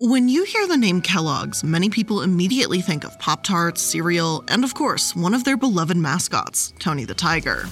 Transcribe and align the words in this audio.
When 0.00 0.28
you 0.28 0.44
hear 0.44 0.68
the 0.68 0.76
name 0.76 1.02
Kellogg's, 1.02 1.64
many 1.64 1.90
people 1.90 2.22
immediately 2.22 2.80
think 2.80 3.02
of 3.02 3.18
Pop 3.18 3.42
Tarts, 3.42 3.82
cereal, 3.82 4.44
and 4.46 4.62
of 4.62 4.72
course, 4.72 5.16
one 5.16 5.34
of 5.34 5.42
their 5.42 5.56
beloved 5.56 5.96
mascots, 5.96 6.72
Tony 6.78 7.04
the 7.04 7.14
Tiger. 7.14 7.64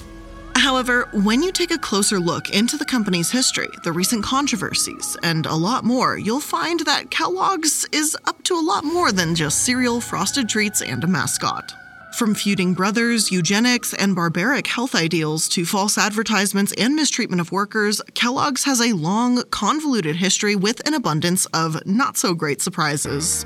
However, 0.53 1.07
when 1.13 1.41
you 1.41 1.53
take 1.53 1.71
a 1.71 1.77
closer 1.77 2.19
look 2.19 2.49
into 2.49 2.75
the 2.75 2.83
company's 2.83 3.31
history, 3.31 3.69
the 3.85 3.93
recent 3.93 4.25
controversies, 4.25 5.15
and 5.23 5.45
a 5.45 5.55
lot 5.55 5.85
more, 5.85 6.17
you'll 6.17 6.41
find 6.41 6.81
that 6.81 7.11
Kellogg's 7.11 7.87
is 7.93 8.17
up 8.25 8.43
to 8.43 8.55
a 8.55 8.59
lot 8.59 8.83
more 8.83 9.13
than 9.13 9.33
just 9.33 9.63
cereal, 9.63 10.01
frosted 10.01 10.49
treats, 10.49 10.81
and 10.81 11.05
a 11.05 11.07
mascot. 11.07 11.73
From 12.17 12.33
feuding 12.33 12.73
brothers, 12.73 13.31
eugenics, 13.31 13.93
and 13.93 14.15
barbaric 14.15 14.65
health 14.65 14.95
ideals 14.95 15.47
to 15.49 15.65
false 15.67 15.99
advertisements 15.99 16.73
and 16.75 16.95
mistreatment 16.95 17.39
of 17.39 17.51
workers, 17.51 18.01
Kellogg's 18.15 18.63
has 18.63 18.81
a 18.81 18.93
long, 18.93 19.43
convoluted 19.51 20.15
history 20.15 20.55
with 20.55 20.81
an 20.87 20.95
abundance 20.95 21.45
of 21.53 21.85
not 21.85 22.17
so 22.17 22.33
great 22.33 22.59
surprises. 22.59 23.45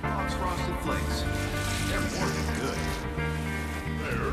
Kellogg's 0.00 0.32
Frosted 0.36 0.74
Flakes. 0.78 1.24
They're 1.90 2.00
more 2.00 2.30
than 2.30 2.46
good. 2.62 2.78
They're 4.00 4.32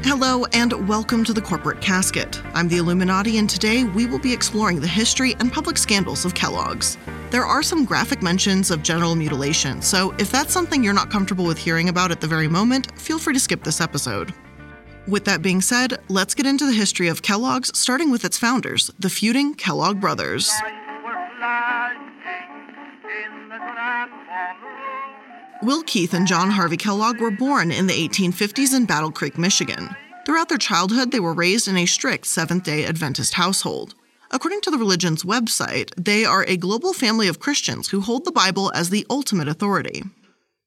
good. 0.00 0.04
Hello, 0.04 0.46
and 0.46 0.88
welcome 0.88 1.22
to 1.22 1.32
the 1.32 1.40
Corporate 1.40 1.80
Casket. 1.80 2.42
I'm 2.54 2.66
the 2.66 2.78
iilluminaughtii, 2.78 3.38
and 3.38 3.48
today 3.48 3.84
we 3.84 4.06
will 4.06 4.18
be 4.18 4.32
exploring 4.32 4.80
the 4.80 4.88
history 4.88 5.36
and 5.38 5.52
public 5.52 5.78
scandals 5.78 6.24
of 6.24 6.34
Kellogg's. 6.34 6.98
There 7.30 7.44
are 7.44 7.62
some 7.62 7.84
graphic 7.84 8.22
mentions 8.22 8.70
of 8.70 8.82
genital 8.82 9.16
mutilation, 9.16 9.82
so 9.82 10.14
if 10.18 10.30
that's 10.30 10.52
something 10.52 10.84
you're 10.84 10.92
not 10.92 11.10
comfortable 11.10 11.44
with 11.44 11.58
hearing 11.58 11.88
about 11.88 12.10
at 12.12 12.20
the 12.20 12.26
very 12.26 12.46
moment, 12.46 12.98
feel 12.98 13.18
free 13.18 13.34
to 13.34 13.40
skip 13.40 13.64
this 13.64 13.80
episode. 13.80 14.32
With 15.08 15.24
that 15.24 15.42
being 15.42 15.60
said, 15.60 16.00
let's 16.08 16.34
get 16.34 16.46
into 16.46 16.64
the 16.64 16.72
history 16.72 17.08
of 17.08 17.22
Kellogg's, 17.22 17.76
starting 17.76 18.10
with 18.10 18.24
its 18.24 18.38
founders, 18.38 18.90
the 18.98 19.10
feuding 19.10 19.54
Kellogg 19.54 20.00
brothers. 20.00 20.50
Will 25.62 25.82
Keith 25.82 26.14
and 26.14 26.26
John 26.26 26.50
Harvey 26.50 26.76
Kellogg 26.76 27.20
were 27.20 27.30
born 27.30 27.70
in 27.72 27.86
the 27.86 28.08
1850s 28.08 28.74
in 28.74 28.86
Battle 28.86 29.10
Creek, 29.10 29.38
Michigan. 29.38 29.88
Throughout 30.24 30.48
their 30.48 30.58
childhood, 30.58 31.10
they 31.10 31.20
were 31.20 31.34
raised 31.34 31.68
in 31.68 31.76
a 31.76 31.86
strict 31.86 32.26
Seventh 32.26 32.64
day 32.64 32.84
Adventist 32.84 33.34
household. 33.34 33.94
According 34.34 34.62
to 34.62 34.70
the 34.72 34.78
religion's 34.78 35.22
website, 35.22 35.90
they 35.96 36.24
are 36.24 36.44
a 36.48 36.56
global 36.56 36.92
family 36.92 37.28
of 37.28 37.38
Christians 37.38 37.90
who 37.90 38.00
hold 38.00 38.24
the 38.24 38.32
Bible 38.32 38.72
as 38.74 38.90
the 38.90 39.06
ultimate 39.08 39.46
authority. 39.46 40.02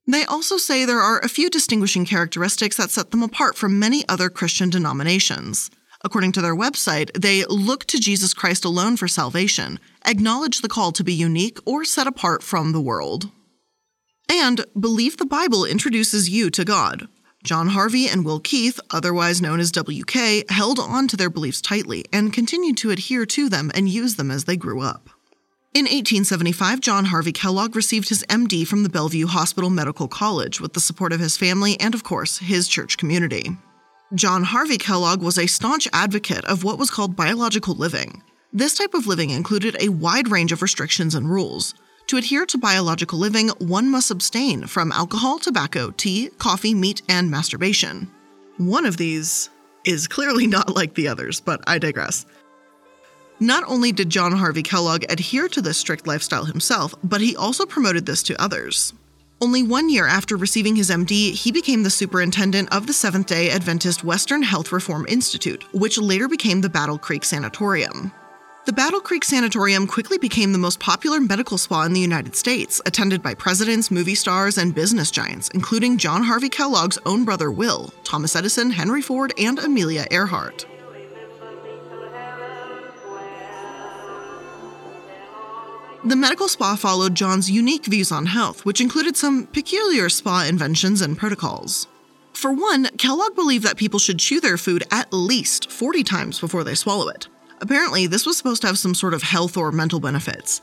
They 0.07 0.23
also 0.23 0.55
say 0.55 0.85
there 0.85 1.01
are 1.01 1.19
a 1.19 1.27
few 1.27 1.49
distinguishing 1.49 2.05
characteristics 2.05 2.77
that 2.77 2.91
set 2.91 3.11
them 3.11 3.21
apart 3.21 3.57
from 3.57 3.77
many 3.77 4.07
other 4.07 4.29
Christian 4.29 4.69
denominations. 4.69 5.69
According 6.01 6.31
to 6.33 6.41
their 6.41 6.55
website, 6.55 7.11
they 7.11 7.43
look 7.43 7.83
to 7.87 7.99
Jesus 7.99 8.33
Christ 8.33 8.63
alone 8.63 8.95
for 8.95 9.09
salvation, 9.09 9.81
acknowledge 10.05 10.61
the 10.61 10.69
call 10.69 10.93
to 10.93 11.03
be 11.03 11.13
unique 11.13 11.59
or 11.65 11.83
set 11.83 12.07
apart 12.07 12.43
from 12.43 12.71
the 12.71 12.79
world, 12.79 13.31
and 14.31 14.63
believe 14.79 15.17
the 15.17 15.25
Bible 15.25 15.65
introduces 15.65 16.29
you 16.29 16.49
to 16.51 16.63
God. 16.63 17.09
John 17.47 17.69
Harvey 17.69 18.09
and 18.09 18.25
Will 18.25 18.41
Keith, 18.41 18.77
otherwise 18.91 19.41
known 19.41 19.61
as 19.61 19.71
WK, 19.71 20.49
held 20.49 20.79
on 20.79 21.07
to 21.07 21.15
their 21.15 21.29
beliefs 21.29 21.61
tightly 21.61 22.03
and 22.11 22.33
continued 22.33 22.75
to 22.79 22.91
adhere 22.91 23.25
to 23.25 23.47
them 23.47 23.71
and 23.73 23.87
use 23.87 24.17
them 24.17 24.29
as 24.29 24.43
they 24.43 24.57
grew 24.57 24.81
up. 24.81 25.09
In 25.73 25.85
1875, 25.85 26.81
John 26.81 27.05
Harvey 27.05 27.31
Kellogg 27.31 27.73
received 27.73 28.09
his 28.09 28.25
MD 28.25 28.67
from 28.67 28.83
the 28.83 28.89
Bellevue 28.89 29.27
Hospital 29.27 29.69
Medical 29.69 30.09
College 30.09 30.59
with 30.59 30.73
the 30.73 30.81
support 30.81 31.13
of 31.13 31.21
his 31.21 31.37
family 31.37 31.79
and, 31.79 31.95
of 31.95 32.03
course, 32.03 32.39
his 32.39 32.67
church 32.67 32.97
community. 32.97 33.55
John 34.13 34.43
Harvey 34.43 34.77
Kellogg 34.77 35.21
was 35.21 35.37
a 35.37 35.47
staunch 35.47 35.87
advocate 35.93 36.43
of 36.43 36.65
what 36.65 36.77
was 36.77 36.91
called 36.91 37.15
biological 37.15 37.75
living. 37.75 38.23
This 38.51 38.75
type 38.75 38.93
of 38.93 39.07
living 39.07 39.29
included 39.29 39.77
a 39.79 39.87
wide 39.87 40.27
range 40.27 40.51
of 40.51 40.61
restrictions 40.61 41.15
and 41.15 41.29
rules. 41.29 41.73
To 42.07 42.15
adhere 42.15 42.45
to 42.45 42.57
biological 42.57 43.19
living, 43.19 43.49
one 43.59 43.91
must 43.91 44.11
abstain 44.11 44.65
from 44.65 44.93
alcohol, 44.93 45.39
tobacco, 45.39 45.91
tea, 45.91 46.29
coffee, 46.37 46.73
meat, 46.73 47.01
and 47.09 47.29
masturbation. 47.29 48.09
One 48.55 48.85
of 48.85 48.95
these 48.95 49.49
is 49.83 50.07
clearly 50.07 50.47
not 50.47 50.73
like 50.73 50.93
the 50.93 51.09
others, 51.09 51.41
but 51.41 51.61
I 51.67 51.79
digress. 51.79 52.25
Not 53.41 53.65
only 53.67 53.91
did 53.91 54.09
John 54.09 54.31
Harvey 54.31 54.63
Kellogg 54.63 55.03
adhere 55.09 55.49
to 55.49 55.61
this 55.61 55.77
strict 55.77 56.07
lifestyle 56.07 56.45
himself, 56.45 56.95
but 57.03 57.19
he 57.19 57.35
also 57.35 57.65
promoted 57.65 58.05
this 58.05 58.23
to 58.23 58.41
others. 58.41 58.93
Only 59.41 59.61
one 59.61 59.89
year 59.89 60.07
after 60.07 60.37
receiving 60.37 60.77
his 60.77 60.89
MD, 60.89 61.33
he 61.33 61.51
became 61.51 61.83
the 61.83 61.89
superintendent 61.89 62.73
of 62.73 62.87
the 62.87 62.93
Seventh 62.93 63.27
day 63.27 63.51
Adventist 63.51 64.05
Western 64.05 64.43
Health 64.43 64.71
Reform 64.71 65.05
Institute, 65.09 65.63
which 65.73 65.97
later 65.97 66.29
became 66.29 66.61
the 66.61 66.69
Battle 66.69 66.97
Creek 66.97 67.25
Sanatorium. 67.25 68.13
The 68.67 68.73
Battle 68.73 68.99
Creek 68.99 69.23
Sanatorium 69.23 69.87
quickly 69.87 70.17
became 70.17 70.51
the 70.51 70.57
most 70.57 70.81
popular 70.81 71.21
medical 71.21 71.57
spa 71.57 71.83
in 71.83 71.93
the 71.93 72.01
United 72.01 72.35
States, 72.35 72.81
attended 72.85 73.23
by 73.23 73.33
presidents, 73.33 73.89
movie 73.89 74.13
stars, 74.13 74.57
and 74.57 74.75
business 74.75 75.09
giants, 75.09 75.47
including 75.53 75.97
John 75.97 76.21
Harvey 76.21 76.49
Kellogg's 76.49 76.97
own 77.05 77.23
brother 77.23 77.49
Will, 77.49 77.93
Thomas 78.03 78.35
Edison, 78.35 78.71
Henry 78.71 79.01
Ford, 79.01 79.31
and 79.37 79.57
Amelia 79.57 80.05
Earhart. 80.11 80.65
The 86.03 86.17
medical 86.17 86.49
spa 86.49 86.75
followed 86.75 87.15
John's 87.15 87.49
unique 87.49 87.85
views 87.85 88.11
on 88.11 88.25
health, 88.25 88.65
which 88.65 88.81
included 88.81 89.15
some 89.15 89.47
peculiar 89.47 90.09
spa 90.09 90.43
inventions 90.43 91.01
and 91.01 91.17
protocols. 91.17 91.87
For 92.33 92.51
one, 92.51 92.89
Kellogg 92.97 93.33
believed 93.33 93.63
that 93.63 93.77
people 93.77 93.97
should 93.97 94.19
chew 94.19 94.41
their 94.41 94.57
food 94.57 94.83
at 94.91 95.13
least 95.13 95.71
40 95.71 96.03
times 96.03 96.37
before 96.41 96.65
they 96.65 96.75
swallow 96.75 97.07
it. 97.07 97.29
Apparently, 97.59 98.07
this 98.07 98.25
was 98.25 98.37
supposed 98.37 98.61
to 98.61 98.67
have 98.67 98.77
some 98.77 98.93
sort 98.93 99.13
of 99.13 99.23
health 99.23 99.57
or 99.57 99.71
mental 99.71 99.99
benefits. 99.99 100.61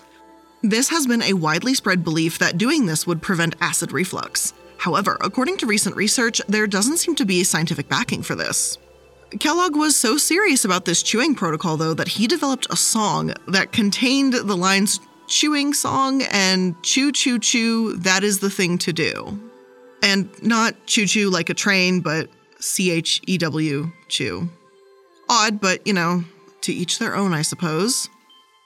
This 0.63 0.89
has 0.89 1.07
been 1.07 1.23
a 1.23 1.35
widely 1.35 1.75
spread 1.75 2.05
belief 2.05 2.39
that 2.39 2.57
doing 2.57 2.87
this 2.87 3.07
would 3.07 3.21
prevent 3.21 3.57
acid 3.61 3.93
reflux. 3.93 4.55
However, 4.79 5.17
according 5.21 5.59
to 5.59 5.67
recent 5.67 5.97
research, 5.97 6.41
there 6.49 6.67
doesn't 6.67 6.99
seem 6.99 7.15
to 7.17 7.25
be 7.25 7.45
scientific 7.45 7.89
backing 7.89 8.23
for 8.23 8.35
this. 8.35 8.79
Kellogg 9.41 9.77
was 9.77 9.97
so 9.97 10.17
serious 10.17 10.65
about 10.65 10.85
this 10.85 11.03
chewing 11.03 11.35
protocol, 11.35 11.77
though, 11.77 11.95
that 11.95 12.09
he 12.09 12.27
developed 12.27 12.67
a 12.71 12.77
song 12.77 13.33
that 13.49 13.73
contained 13.73 14.35
the 14.35 14.57
lines 14.57 15.01
chewing 15.27 15.75
song 15.75 16.23
and 16.31 16.81
chew, 16.83 17.11
chew, 17.11 17.39
chew, 17.39 17.97
that 17.97 18.23
is 18.23 18.39
the 18.39 18.51
thing 18.51 18.79
to 18.79 18.93
do. 18.93 19.39
And 20.03 20.31
not 20.43 20.75
choo 20.87 21.07
choo 21.07 21.31
like 21.31 21.49
a 21.49 21.55
train, 21.55 22.01
but 22.01 22.29
C 22.61 22.91
H 22.91 23.21
E 23.27 23.39
W, 23.39 23.91
chew. 24.09 24.49
Odd, 25.29 25.61
but 25.61 25.87
you 25.87 25.95
know, 25.95 26.25
to 26.65 26.73
each 26.73 26.99
their 26.99 27.17
own, 27.17 27.33
I 27.33 27.43
suppose. 27.43 28.09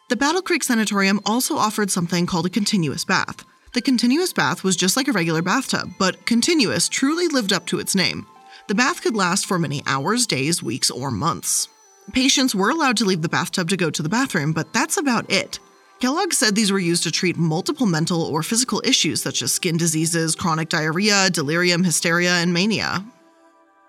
The 0.08 0.16
Battle 0.16 0.42
Creek 0.42 0.64
Sanatorium 0.64 1.20
also 1.26 1.56
offered 1.56 1.90
something 1.90 2.26
called 2.26 2.46
a 2.46 2.50
continuous 2.50 3.04
bath. 3.04 3.44
The 3.74 3.82
continuous 3.82 4.32
bath 4.32 4.64
was 4.64 4.76
just 4.76 4.96
like 4.96 5.08
a 5.08 5.12
regular 5.12 5.42
bathtub, 5.42 5.90
but 5.98 6.24
continuous 6.24 6.88
truly 6.88 7.28
lived 7.28 7.52
up 7.52 7.66
to 7.66 7.78
its 7.78 7.94
name. 7.94 8.26
The 8.68 8.74
bath 8.74 9.02
could 9.02 9.14
last 9.14 9.46
for 9.46 9.58
many 9.58 9.82
hours, 9.86 10.26
days, 10.26 10.62
weeks, 10.62 10.90
or 10.90 11.10
months. 11.10 11.68
Patients 12.12 12.54
were 12.54 12.70
allowed 12.70 12.96
to 12.98 13.04
leave 13.04 13.20
the 13.22 13.28
bathtub 13.28 13.68
to 13.68 13.76
go 13.76 13.90
to 13.90 14.02
the 14.02 14.08
bathroom, 14.08 14.52
but 14.52 14.72
that's 14.72 14.96
about 14.96 15.30
it. 15.30 15.58
Kellogg 16.00 16.32
said 16.32 16.54
these 16.54 16.72
were 16.72 16.78
used 16.78 17.02
to 17.02 17.10
treat 17.10 17.36
multiple 17.36 17.86
mental 17.86 18.22
or 18.22 18.42
physical 18.42 18.80
issues 18.84 19.20
such 19.20 19.42
as 19.42 19.52
skin 19.52 19.76
diseases, 19.76 20.34
chronic 20.34 20.68
diarrhea, 20.68 21.28
delirium, 21.28 21.84
hysteria, 21.84 22.32
and 22.34 22.52
mania. 22.52 23.04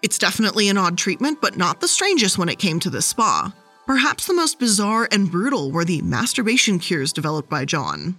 It's 0.02 0.18
definitely 0.18 0.70
an 0.70 0.78
odd 0.78 0.98
treatment, 0.98 1.40
but 1.40 1.56
not 1.56 1.82
the 1.82 1.88
strangest 1.88 2.38
when 2.38 2.50
it 2.50 2.60
came 2.60 2.80
to 2.80 2.90
this 2.90 3.06
spa. 3.06 3.54
Perhaps 3.86 4.28
the 4.28 4.34
most 4.34 4.60
bizarre 4.60 5.08
and 5.12 5.32
brutal 5.32 5.72
were 5.72 5.86
the 5.86 6.02
masturbation 6.02 6.80
cures 6.80 7.12
developed 7.12 7.50
by 7.50 7.66
John. 7.66 8.18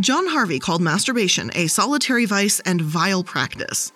John 0.00 0.26
Harvey 0.28 0.58
called 0.58 0.82
masturbation 0.82 1.50
a 1.54 1.66
solitary 1.66 2.24
vice 2.24 2.60
and 2.60 2.80
vile 2.80 3.24
practice. 3.24 3.92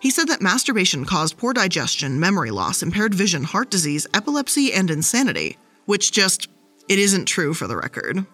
He 0.00 0.10
said 0.10 0.28
that 0.28 0.40
masturbation 0.40 1.04
caused 1.04 1.36
poor 1.36 1.52
digestion, 1.52 2.18
memory 2.18 2.50
loss, 2.50 2.82
impaired 2.82 3.14
vision, 3.14 3.44
heart 3.44 3.70
disease, 3.70 4.06
epilepsy, 4.14 4.72
and 4.72 4.90
insanity, 4.90 5.58
which 5.86 6.12
just, 6.12 6.48
it 6.88 6.98
isn't 6.98 7.26
true 7.26 7.52
for 7.52 7.66
the 7.66 7.76
record. 7.76 8.24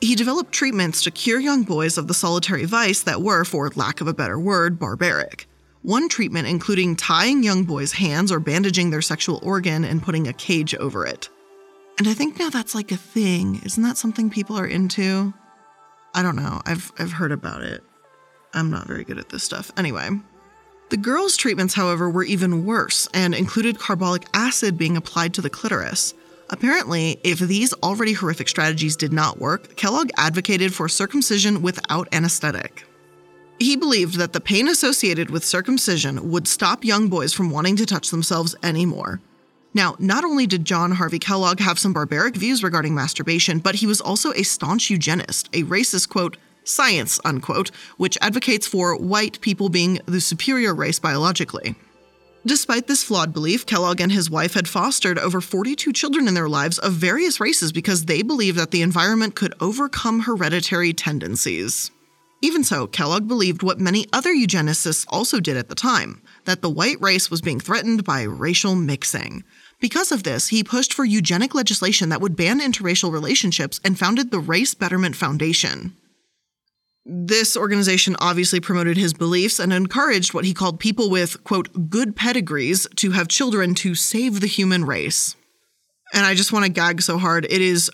He 0.00 0.14
developed 0.16 0.52
treatments 0.52 1.02
to 1.02 1.10
cure 1.10 1.38
young 1.38 1.62
boys 1.62 1.96
of 1.96 2.08
the 2.08 2.14
solitary 2.14 2.64
vice 2.64 3.02
that 3.02 3.22
were, 3.22 3.44
for 3.44 3.70
lack 3.76 4.00
of 4.00 4.08
a 4.08 4.14
better 4.14 4.38
word, 4.38 4.78
barbaric. 4.78 5.46
One 5.82 6.08
treatment 6.08 6.48
including 6.48 6.96
tying 6.96 7.42
young 7.42 7.64
boys' 7.64 7.92
hands 7.92 8.32
or 8.32 8.40
bandaging 8.40 8.90
their 8.90 9.02
sexual 9.02 9.38
organ 9.42 9.84
and 9.84 10.02
putting 10.02 10.28
a 10.28 10.32
cage 10.32 10.74
over 10.74 11.06
it. 11.06 11.28
And 11.98 12.08
I 12.08 12.14
think 12.14 12.38
now 12.38 12.50
that's 12.50 12.74
like 12.74 12.90
a 12.90 12.96
thing. 12.96 13.60
Isn't 13.64 13.82
that 13.82 13.96
something 13.96 14.30
people 14.30 14.56
are 14.58 14.66
into? 14.66 15.34
I 16.14 16.22
don't 16.22 16.36
know. 16.36 16.60
I've 16.66 16.92
I've 16.98 17.12
heard 17.12 17.32
about 17.32 17.62
it. 17.62 17.82
I'm 18.54 18.70
not 18.70 18.86
very 18.86 19.04
good 19.04 19.18
at 19.18 19.28
this 19.28 19.44
stuff. 19.44 19.70
Anyway, 19.76 20.10
the 20.90 20.96
girls' 20.96 21.36
treatments, 21.36 21.74
however, 21.74 22.10
were 22.10 22.24
even 22.24 22.66
worse 22.66 23.08
and 23.14 23.34
included 23.34 23.78
carbolic 23.78 24.26
acid 24.34 24.76
being 24.76 24.96
applied 24.96 25.32
to 25.34 25.40
the 25.40 25.48
clitoris. 25.48 26.12
Apparently, 26.50 27.18
if 27.24 27.38
these 27.38 27.72
already 27.82 28.12
horrific 28.12 28.46
strategies 28.46 28.94
did 28.94 29.10
not 29.10 29.38
work, 29.38 29.74
Kellogg 29.76 30.10
advocated 30.18 30.74
for 30.74 30.90
circumcision 30.90 31.62
without 31.62 32.08
anesthetic. 32.12 32.84
He 33.58 33.74
believed 33.74 34.16
that 34.16 34.34
the 34.34 34.40
pain 34.40 34.68
associated 34.68 35.30
with 35.30 35.44
circumcision 35.44 36.30
would 36.30 36.46
stop 36.46 36.84
young 36.84 37.08
boys 37.08 37.32
from 37.32 37.48
wanting 37.48 37.76
to 37.76 37.86
touch 37.86 38.10
themselves 38.10 38.54
anymore. 38.62 39.22
Now, 39.74 39.96
not 39.98 40.24
only 40.24 40.46
did 40.46 40.64
John 40.64 40.92
Harvey 40.92 41.18
Kellogg 41.18 41.60
have 41.60 41.78
some 41.78 41.92
barbaric 41.92 42.36
views 42.36 42.62
regarding 42.62 42.94
masturbation, 42.94 43.58
but 43.58 43.76
he 43.76 43.86
was 43.86 44.00
also 44.00 44.32
a 44.32 44.42
staunch 44.42 44.90
eugenist, 44.90 45.48
a 45.54 45.62
racist, 45.62 46.08
quote, 46.10 46.36
science, 46.64 47.18
unquote, 47.24 47.70
which 47.96 48.18
advocates 48.20 48.66
for 48.66 48.96
white 48.96 49.40
people 49.40 49.68
being 49.68 50.00
the 50.06 50.20
superior 50.20 50.74
race 50.74 50.98
biologically. 50.98 51.74
Despite 52.44 52.88
this 52.88 53.04
flawed 53.04 53.32
belief, 53.32 53.66
Kellogg 53.66 54.00
and 54.00 54.10
his 54.10 54.28
wife 54.28 54.54
had 54.54 54.68
fostered 54.68 55.18
over 55.18 55.40
42 55.40 55.92
children 55.92 56.26
in 56.26 56.34
their 56.34 56.48
lives 56.48 56.78
of 56.78 56.92
various 56.92 57.38
races 57.40 57.72
because 57.72 58.06
they 58.06 58.22
believed 58.22 58.58
that 58.58 58.72
the 58.72 58.82
environment 58.82 59.36
could 59.36 59.54
overcome 59.60 60.20
hereditary 60.20 60.92
tendencies. 60.92 61.92
Even 62.44 62.64
so, 62.64 62.88
Kellogg 62.88 63.28
believed 63.28 63.62
what 63.62 63.78
many 63.78 64.08
other 64.12 64.34
eugenicists 64.34 65.06
also 65.08 65.38
did 65.38 65.56
at 65.56 65.68
the 65.68 65.76
time 65.76 66.20
that 66.44 66.60
the 66.60 66.68
white 66.68 67.00
race 67.00 67.30
was 67.30 67.40
being 67.40 67.60
threatened 67.60 68.02
by 68.02 68.22
racial 68.22 68.74
mixing. 68.74 69.44
Because 69.80 70.10
of 70.10 70.24
this, 70.24 70.48
he 70.48 70.64
pushed 70.64 70.92
for 70.92 71.04
eugenic 71.04 71.54
legislation 71.54 72.08
that 72.08 72.20
would 72.20 72.34
ban 72.34 72.60
interracial 72.60 73.12
relationships 73.12 73.80
and 73.84 73.96
founded 73.96 74.32
the 74.32 74.40
Race 74.40 74.74
Betterment 74.74 75.14
Foundation. 75.14 75.96
This 77.04 77.56
organization 77.56 78.16
obviously 78.18 78.58
promoted 78.58 78.96
his 78.96 79.14
beliefs 79.14 79.60
and 79.60 79.72
encouraged 79.72 80.34
what 80.34 80.44
he 80.44 80.54
called 80.54 80.80
people 80.80 81.10
with, 81.10 81.42
quote, 81.44 81.90
good 81.90 82.16
pedigrees 82.16 82.88
to 82.96 83.12
have 83.12 83.28
children 83.28 83.74
to 83.76 83.94
save 83.94 84.40
the 84.40 84.46
human 84.48 84.84
race. 84.84 85.36
And 86.12 86.26
I 86.26 86.34
just 86.34 86.52
want 86.52 86.64
to 86.64 86.70
gag 86.70 87.02
so 87.02 87.18
hard. 87.18 87.44
It 87.44 87.60
is, 87.60 87.88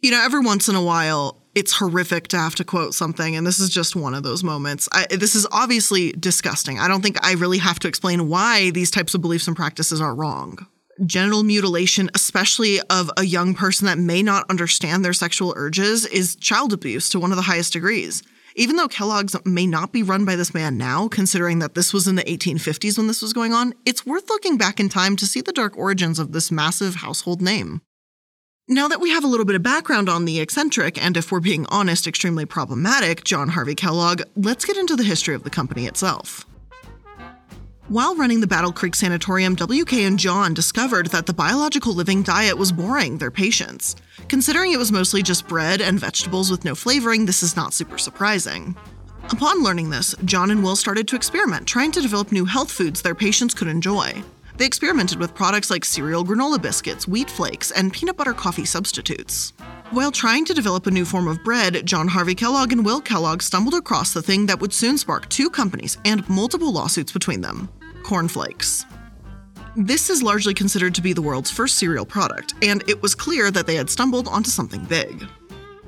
you 0.00 0.12
know, 0.12 0.24
every 0.24 0.40
once 0.40 0.68
in 0.68 0.76
a 0.76 0.82
while, 0.82 1.43
it's 1.54 1.72
horrific 1.72 2.28
to 2.28 2.38
have 2.38 2.54
to 2.56 2.64
quote 2.64 2.94
something, 2.94 3.36
and 3.36 3.46
this 3.46 3.60
is 3.60 3.70
just 3.70 3.96
one 3.96 4.14
of 4.14 4.22
those 4.22 4.42
moments. 4.44 4.88
I, 4.92 5.06
this 5.10 5.34
is 5.34 5.46
obviously 5.52 6.12
disgusting. 6.12 6.78
I 6.78 6.88
don't 6.88 7.02
think 7.02 7.24
I 7.24 7.32
really 7.34 7.58
have 7.58 7.78
to 7.80 7.88
explain 7.88 8.28
why 8.28 8.70
these 8.70 8.90
types 8.90 9.14
of 9.14 9.20
beliefs 9.20 9.46
and 9.46 9.56
practices 9.56 10.00
are 10.00 10.14
wrong 10.14 10.66
genital 11.06 11.42
mutilation, 11.42 12.10
especially 12.14 12.80
of 12.82 13.10
a 13.16 13.24
young 13.24 13.54
person 13.54 13.86
that 13.86 13.98
may 13.98 14.22
not 14.22 14.48
understand 14.50 15.04
their 15.04 15.12
sexual 15.12 15.52
urges, 15.56 16.06
is 16.06 16.36
child 16.36 16.72
abuse 16.72 17.08
to 17.10 17.20
one 17.20 17.32
of 17.32 17.36
the 17.36 17.42
highest 17.42 17.72
degrees. 17.72 18.22
Even 18.56 18.76
though 18.76 18.86
Kellogg's 18.86 19.34
may 19.44 19.66
not 19.66 19.92
be 19.92 20.04
run 20.04 20.24
by 20.24 20.36
this 20.36 20.54
man 20.54 20.78
now, 20.78 21.08
considering 21.08 21.58
that 21.58 21.74
this 21.74 21.92
was 21.92 22.06
in 22.06 22.14
the 22.14 22.22
1850s 22.22 22.96
when 22.96 23.08
this 23.08 23.20
was 23.20 23.32
going 23.32 23.52
on, 23.52 23.74
it's 23.84 24.06
worth 24.06 24.28
looking 24.28 24.56
back 24.56 24.78
in 24.78 24.88
time 24.88 25.16
to 25.16 25.26
see 25.26 25.40
the 25.40 25.52
dark 25.52 25.76
origins 25.76 26.20
of 26.20 26.30
this 26.30 26.52
massive 26.52 26.96
household 26.96 27.42
name. 27.42 27.80
Now 28.66 28.88
that 28.88 29.02
we 29.02 29.10
have 29.10 29.24
a 29.24 29.26
little 29.26 29.44
bit 29.44 29.56
of 29.56 29.62
background 29.62 30.08
on 30.08 30.24
the 30.24 30.40
eccentric 30.40 30.96
and, 31.02 31.18
if 31.18 31.30
we're 31.30 31.40
being 31.40 31.66
honest, 31.68 32.06
extremely 32.06 32.46
problematic 32.46 33.22
John 33.22 33.48
Harvey 33.48 33.74
Kellogg, 33.74 34.22
let's 34.36 34.64
get 34.64 34.78
into 34.78 34.96
the 34.96 35.04
history 35.04 35.34
of 35.34 35.42
the 35.42 35.50
company 35.50 35.84
itself. 35.84 36.46
While 37.88 38.16
running 38.16 38.40
the 38.40 38.46
Battle 38.46 38.72
Creek 38.72 38.94
Sanatorium, 38.94 39.54
WK 39.54 39.92
and 39.92 40.18
John 40.18 40.54
discovered 40.54 41.08
that 41.08 41.26
the 41.26 41.34
biological 41.34 41.92
living 41.92 42.22
diet 42.22 42.56
was 42.56 42.72
boring 42.72 43.18
their 43.18 43.30
patients. 43.30 43.96
Considering 44.28 44.72
it 44.72 44.78
was 44.78 44.90
mostly 44.90 45.22
just 45.22 45.46
bread 45.46 45.82
and 45.82 46.00
vegetables 46.00 46.50
with 46.50 46.64
no 46.64 46.74
flavoring, 46.74 47.26
this 47.26 47.42
is 47.42 47.56
not 47.56 47.74
super 47.74 47.98
surprising. 47.98 48.74
Upon 49.24 49.62
learning 49.62 49.90
this, 49.90 50.14
John 50.24 50.50
and 50.50 50.64
Will 50.64 50.74
started 50.74 51.06
to 51.08 51.16
experiment, 51.16 51.66
trying 51.66 51.92
to 51.92 52.00
develop 52.00 52.32
new 52.32 52.46
health 52.46 52.72
foods 52.72 53.02
their 53.02 53.14
patients 53.14 53.52
could 53.52 53.68
enjoy. 53.68 54.24
They 54.56 54.66
experimented 54.66 55.18
with 55.18 55.34
products 55.34 55.70
like 55.70 55.84
cereal 55.84 56.24
granola 56.24 56.62
biscuits, 56.62 57.08
wheat 57.08 57.28
flakes, 57.28 57.70
and 57.72 57.92
peanut 57.92 58.16
butter 58.16 58.32
coffee 58.32 58.64
substitutes. 58.64 59.52
While 59.90 60.12
trying 60.12 60.44
to 60.46 60.54
develop 60.54 60.86
a 60.86 60.90
new 60.90 61.04
form 61.04 61.28
of 61.28 61.42
bread, 61.42 61.84
John 61.84 62.08
Harvey 62.08 62.34
Kellogg 62.34 62.72
and 62.72 62.84
Will 62.84 63.00
Kellogg 63.00 63.42
stumbled 63.42 63.74
across 63.74 64.12
the 64.12 64.22
thing 64.22 64.46
that 64.46 64.60
would 64.60 64.72
soon 64.72 64.96
spark 64.96 65.28
two 65.28 65.50
companies 65.50 65.98
and 66.04 66.28
multiple 66.28 66.72
lawsuits 66.72 67.12
between 67.12 67.40
them 67.40 67.68
cornflakes. 68.04 68.84
This 69.76 70.08
is 70.08 70.22
largely 70.22 70.54
considered 70.54 70.94
to 70.94 71.02
be 71.02 71.12
the 71.12 71.22
world's 71.22 71.50
first 71.50 71.78
cereal 71.78 72.06
product, 72.06 72.54
and 72.62 72.88
it 72.88 73.02
was 73.02 73.14
clear 73.14 73.50
that 73.50 73.66
they 73.66 73.74
had 73.74 73.90
stumbled 73.90 74.28
onto 74.28 74.50
something 74.50 74.84
big. 74.84 75.26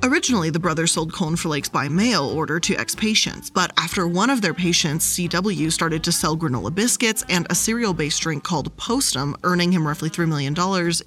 Originally, 0.07 0.51
the 0.51 0.61
brothers 0.61 0.93
sold 0.93 1.13
cornflakes 1.13 1.69
by 1.69 1.89
mail 1.89 2.27
order 2.29 2.61
to 2.61 2.77
ex 2.77 2.95
patients, 2.95 3.51
but 3.51 3.73
after 3.77 4.07
one 4.07 4.31
of 4.31 4.41
their 4.41 4.55
patients, 4.55 5.05
CW, 5.17 5.73
started 5.73 6.05
to 6.05 6.13
sell 6.13 6.37
granola 6.37 6.73
biscuits 6.73 7.25
and 7.29 7.45
a 7.51 7.57
cereal 7.57 7.93
based 7.93 8.23
drink 8.23 8.45
called 8.45 8.75
Postum, 8.77 9.35
earning 9.43 9.73
him 9.73 9.85
roughly 9.85 10.09
$3 10.09 10.29
million 10.29 10.55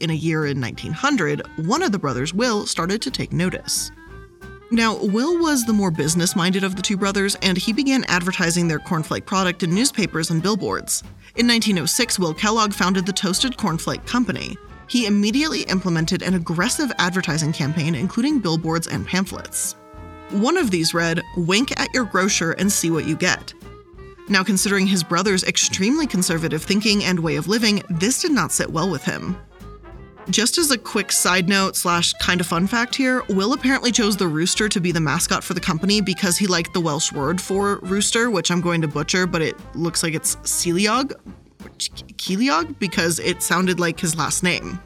in 0.01 0.09
a 0.09 0.13
year 0.13 0.47
in 0.47 0.59
1900, 0.59 1.47
one 1.65 1.81
of 1.81 1.93
the 1.93 1.97
brothers, 1.97 2.33
Will, 2.33 2.65
started 2.65 3.01
to 3.01 3.09
take 3.09 3.31
notice. 3.31 3.89
Now, 4.69 4.97
Will 4.97 5.39
was 5.39 5.65
the 5.65 5.71
more 5.71 5.91
business 5.91 6.35
minded 6.35 6.65
of 6.65 6.75
the 6.75 6.81
two 6.81 6.97
brothers, 6.97 7.35
and 7.41 7.57
he 7.57 7.71
began 7.71 8.03
advertising 8.09 8.67
their 8.67 8.79
cornflake 8.79 9.25
product 9.25 9.63
in 9.63 9.73
newspapers 9.73 10.29
and 10.29 10.43
billboards. 10.43 11.03
In 11.37 11.47
1906, 11.47 12.19
Will 12.19 12.33
Kellogg 12.33 12.73
founded 12.73 13.05
the 13.05 13.13
Toasted 13.13 13.55
Cornflake 13.55 14.05
Company, 14.05 14.57
he 14.89 15.05
immediately 15.05 15.61
implemented 15.63 16.21
an 16.21 16.33
aggressive 16.33 16.91
advertising 16.97 17.53
campaign, 17.53 17.95
including 17.95 18.39
billboards 18.39 18.87
and 18.87 19.07
pamphlets. 19.07 19.75
One 20.31 20.57
of 20.57 20.71
these 20.71 20.93
read, 20.93 21.21
Wink 21.37 21.79
at 21.79 21.93
your 21.93 22.05
grocer 22.05 22.51
and 22.53 22.71
see 22.71 22.91
what 22.91 23.05
you 23.05 23.15
get. 23.15 23.53
Now, 24.27 24.43
considering 24.43 24.85
his 24.85 25.03
brother's 25.03 25.43
extremely 25.43 26.05
conservative 26.05 26.61
thinking 26.63 27.03
and 27.03 27.19
way 27.19 27.35
of 27.35 27.47
living, 27.47 27.81
this 27.89 28.21
did 28.21 28.31
not 28.31 28.51
sit 28.51 28.69
well 28.69 28.89
with 28.89 29.03
him. 29.03 29.35
Just 30.29 30.59
as 30.59 30.69
a 30.69 30.77
quick 30.77 31.11
side 31.11 31.49
note 31.49 31.75
slash 31.75 32.13
kind 32.13 32.39
of 32.39 32.45
fun 32.45 32.67
fact 32.67 32.93
here, 32.93 33.23
Will 33.29 33.53
apparently 33.53 33.91
chose 33.91 34.15
the 34.15 34.27
rooster 34.27 34.69
to 34.69 34.79
be 34.79 34.91
the 34.91 34.99
mascot 34.99 35.43
for 35.43 35.55
the 35.55 35.59
company 35.59 36.01
because 36.01 36.37
he 36.37 36.45
liked 36.45 36.73
the 36.73 36.79
Welsh 36.79 37.11
word 37.11 37.41
for 37.41 37.79
rooster, 37.81 38.29
which 38.29 38.51
I'm 38.51 38.61
going 38.61 38.81
to 38.81 38.87
butcher, 38.87 39.25
but 39.25 39.41
it 39.41 39.55
looks 39.75 40.03
like 40.03 40.13
it's 40.13 40.35
Celiog, 40.37 41.13
Keliog 41.77 42.79
because 42.79 43.19
it 43.19 43.41
sounded 43.41 43.79
like 43.79 43.99
his 43.99 44.15
last 44.15 44.43
name. 44.43 44.79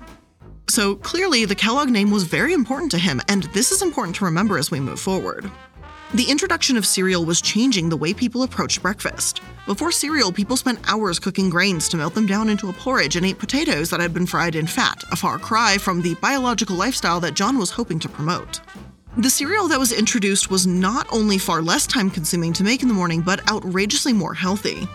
So 0.70 0.96
clearly, 0.96 1.46
the 1.46 1.56
Kellogg 1.56 1.90
name 1.90 2.10
was 2.10 2.24
very 2.24 2.54
important 2.54 2.92
to 2.92 2.98
him, 2.98 3.22
and 3.28 3.44
this 3.54 3.72
is 3.72 3.82
important 3.82 4.16
to 4.18 4.26
remember 4.26 4.58
as 4.58 4.72
we 4.72 4.80
move 4.80 5.00
forward. 5.00 5.52
The 6.14 6.30
introduction 6.30 6.78
of 6.78 6.86
cereal 6.86 7.26
was 7.26 7.42
changing 7.42 7.90
the 7.90 7.98
way 7.98 8.14
people 8.14 8.44
approached 8.44 8.84
breakfast. 8.84 9.42
Before 9.66 9.92
cereal, 9.92 10.32
people 10.32 10.56
spent 10.56 10.80
hours 10.88 11.18
cooking 11.18 11.50
grains 11.50 11.90
to 11.90 11.98
melt 11.98 12.14
them 12.14 12.28
down 12.28 12.50
into 12.50 12.70
a 12.70 12.74
porridge 12.74 13.16
and 13.16 13.26
ate 13.26 13.40
potatoes 13.40 13.90
that 13.90 14.00
had 14.00 14.14
been 14.14 14.28
fried 14.28 14.56
in 14.56 14.68
fat, 14.68 15.04
a 15.12 15.16
far 15.16 15.40
cry 15.40 15.78
from 15.80 16.02
the 16.02 16.14
biological 16.16 16.76
lifestyle 16.76 17.20
that 17.22 17.34
John 17.34 17.58
was 17.58 17.72
hoping 17.72 18.00
to 18.00 18.10
promote. 18.10 18.62
The 19.18 19.30
cereal 19.30 19.68
that 19.68 19.80
was 19.80 19.92
introduced 19.92 20.50
was 20.50 20.68
not 20.68 21.08
only 21.12 21.38
far 21.38 21.62
less 21.62 21.88
time 21.88 22.10
consuming 22.10 22.54
to 22.54 22.64
make 22.64 22.82
in 22.82 22.88
the 22.88 22.94
morning, 22.94 23.22
but 23.22 23.48
outrageously 23.50 24.14
more 24.14 24.34
healthy. 24.34 24.88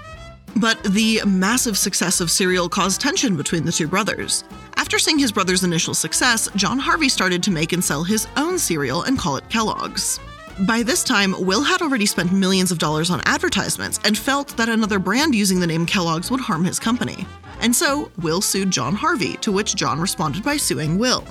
But 0.60 0.82
the 0.82 1.20
massive 1.24 1.78
success 1.78 2.20
of 2.20 2.30
cereal 2.32 2.68
caused 2.68 3.00
tension 3.00 3.36
between 3.36 3.64
the 3.64 3.70
two 3.70 3.86
brothers. 3.86 4.42
After 4.76 4.98
seeing 4.98 5.18
his 5.18 5.30
brother's 5.30 5.62
initial 5.62 5.94
success, 5.94 6.48
John 6.56 6.80
Harvey 6.80 7.08
started 7.08 7.44
to 7.44 7.52
make 7.52 7.72
and 7.72 7.84
sell 7.84 8.02
his 8.02 8.26
own 8.36 8.58
cereal 8.58 9.02
and 9.02 9.18
call 9.18 9.36
it 9.36 9.48
Kellogg's. 9.48 10.18
By 10.66 10.82
this 10.82 11.04
time, 11.04 11.36
Will 11.46 11.62
had 11.62 11.80
already 11.80 12.06
spent 12.06 12.32
millions 12.32 12.72
of 12.72 12.78
dollars 12.78 13.10
on 13.10 13.22
advertisements 13.24 14.00
and 14.02 14.18
felt 14.18 14.56
that 14.56 14.68
another 14.68 14.98
brand 14.98 15.32
using 15.32 15.60
the 15.60 15.66
name 15.66 15.86
Kellogg's 15.86 16.30
would 16.30 16.40
harm 16.40 16.64
his 16.64 16.80
company. 16.80 17.24
And 17.60 17.74
so, 17.74 18.10
Will 18.18 18.40
sued 18.40 18.72
John 18.72 18.96
Harvey, 18.96 19.36
to 19.36 19.52
which 19.52 19.76
John 19.76 20.00
responded 20.00 20.42
by 20.42 20.56
suing 20.56 20.98
Will. 20.98 21.24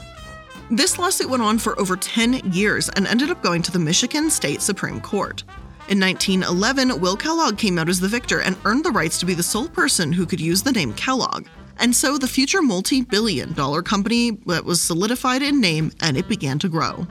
This 0.72 0.98
lawsuit 0.98 1.30
went 1.30 1.44
on 1.44 1.60
for 1.60 1.78
over 1.78 1.98
10 1.98 2.54
years 2.54 2.88
and 2.96 3.06
ended 3.06 3.30
up 3.30 3.44
going 3.44 3.62
to 3.64 3.72
the 3.72 3.80
Michigan 3.80 4.30
State 4.30 4.62
Supreme 4.62 5.02
Court. 5.02 5.44
In 5.90 6.02
1911, 6.02 7.00
Will 7.00 7.16
Kellogg 7.16 7.58
came 7.58 7.80
out 7.80 7.88
as 7.88 8.02
the 8.02 8.10
victor 8.10 8.42
and 8.42 8.58
earned 8.66 8.84
the 8.84 8.92
rights 8.92 9.18
to 9.20 9.26
be 9.26 9.34
the 9.34 9.42
sole 9.42 9.70
person 9.70 10.12
who 10.12 10.26
could 10.26 10.42
use 10.42 10.62
the 10.62 10.74
name 10.74 10.94
Kellogg. 10.96 11.48
And 11.78 11.96
so 11.96 12.18
the 12.18 12.28
future 12.28 12.62
multi 12.62 13.02
billion 13.02 13.54
dollar 13.54 13.82
company 13.82 14.32
was 14.32 14.82
solidified 14.82 15.42
in 15.42 15.62
name 15.62 15.94
and 16.02 16.18
it 16.18 16.28
began 16.28 16.60
to 16.60 16.68
grow. 16.68 17.08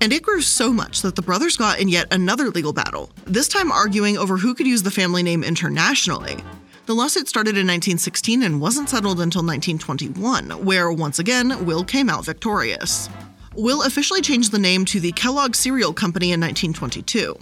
And 0.00 0.12
it 0.12 0.22
grew 0.22 0.40
so 0.40 0.72
much 0.72 1.02
that 1.02 1.16
the 1.16 1.22
brothers 1.22 1.56
got 1.56 1.80
in 1.80 1.88
yet 1.88 2.06
another 2.12 2.48
legal 2.50 2.72
battle, 2.72 3.10
this 3.24 3.48
time 3.48 3.72
arguing 3.72 4.16
over 4.16 4.36
who 4.36 4.54
could 4.54 4.68
use 4.68 4.84
the 4.84 4.90
family 4.92 5.24
name 5.24 5.42
internationally. 5.42 6.36
The 6.84 6.94
lawsuit 6.94 7.26
started 7.26 7.56
in 7.56 7.66
1916 7.66 8.44
and 8.44 8.60
wasn't 8.60 8.88
settled 8.88 9.20
until 9.20 9.42
1921, 9.42 10.64
where 10.64 10.92
once 10.92 11.18
again, 11.18 11.66
Will 11.66 11.82
came 11.82 12.08
out 12.08 12.24
victorious. 12.24 13.08
Will 13.56 13.82
officially 13.82 14.20
changed 14.20 14.52
the 14.52 14.60
name 14.60 14.84
to 14.84 15.00
the 15.00 15.10
Kellogg 15.10 15.56
Cereal 15.56 15.92
Company 15.92 16.26
in 16.26 16.40
1922. 16.40 17.36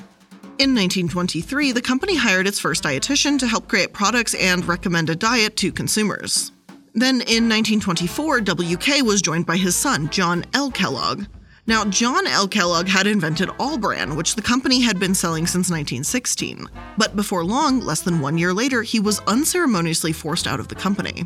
In 0.57 0.71
1923, 0.71 1.73
the 1.73 1.83
company 1.83 2.15
hired 2.15 2.47
its 2.47 2.61
first 2.61 2.85
dietitian 2.85 3.41
to 3.41 3.47
help 3.49 3.67
create 3.67 3.93
products 3.93 4.35
and 4.35 4.65
recommend 4.69 5.11
a 5.11 5.17
diet 5.17 5.57
to 5.57 5.73
consumers. 5.73 6.53
Then 6.93 7.17
in 7.23 7.49
1924, 7.49 8.41
WK 8.43 9.03
was 9.03 9.21
joined 9.21 9.47
by 9.47 9.57
his 9.57 9.75
son, 9.75 10.09
John 10.11 10.45
L. 10.55 10.71
Kellogg. 10.71 11.25
Now, 11.67 11.85
John 11.87 12.29
L. 12.29 12.47
Kellogg 12.47 12.87
had 12.87 13.09
invented 13.09 13.51
All 13.59 13.77
Bran, 13.79 14.15
which 14.15 14.37
the 14.37 14.43
company 14.43 14.81
had 14.81 15.01
been 15.01 15.15
selling 15.15 15.45
since 15.49 15.71
1916. 15.71 16.69
But 16.97 17.17
before 17.17 17.45
long, 17.45 17.81
less 17.81 18.03
than 18.03 18.21
one 18.21 18.39
year 18.39 18.55
later, 18.55 18.85
he 18.85 19.01
was 19.01 19.19
unceremoniously 19.27 20.13
forced 20.13 20.47
out 20.47 20.61
of 20.61 20.69
the 20.69 20.77
company. 20.77 21.25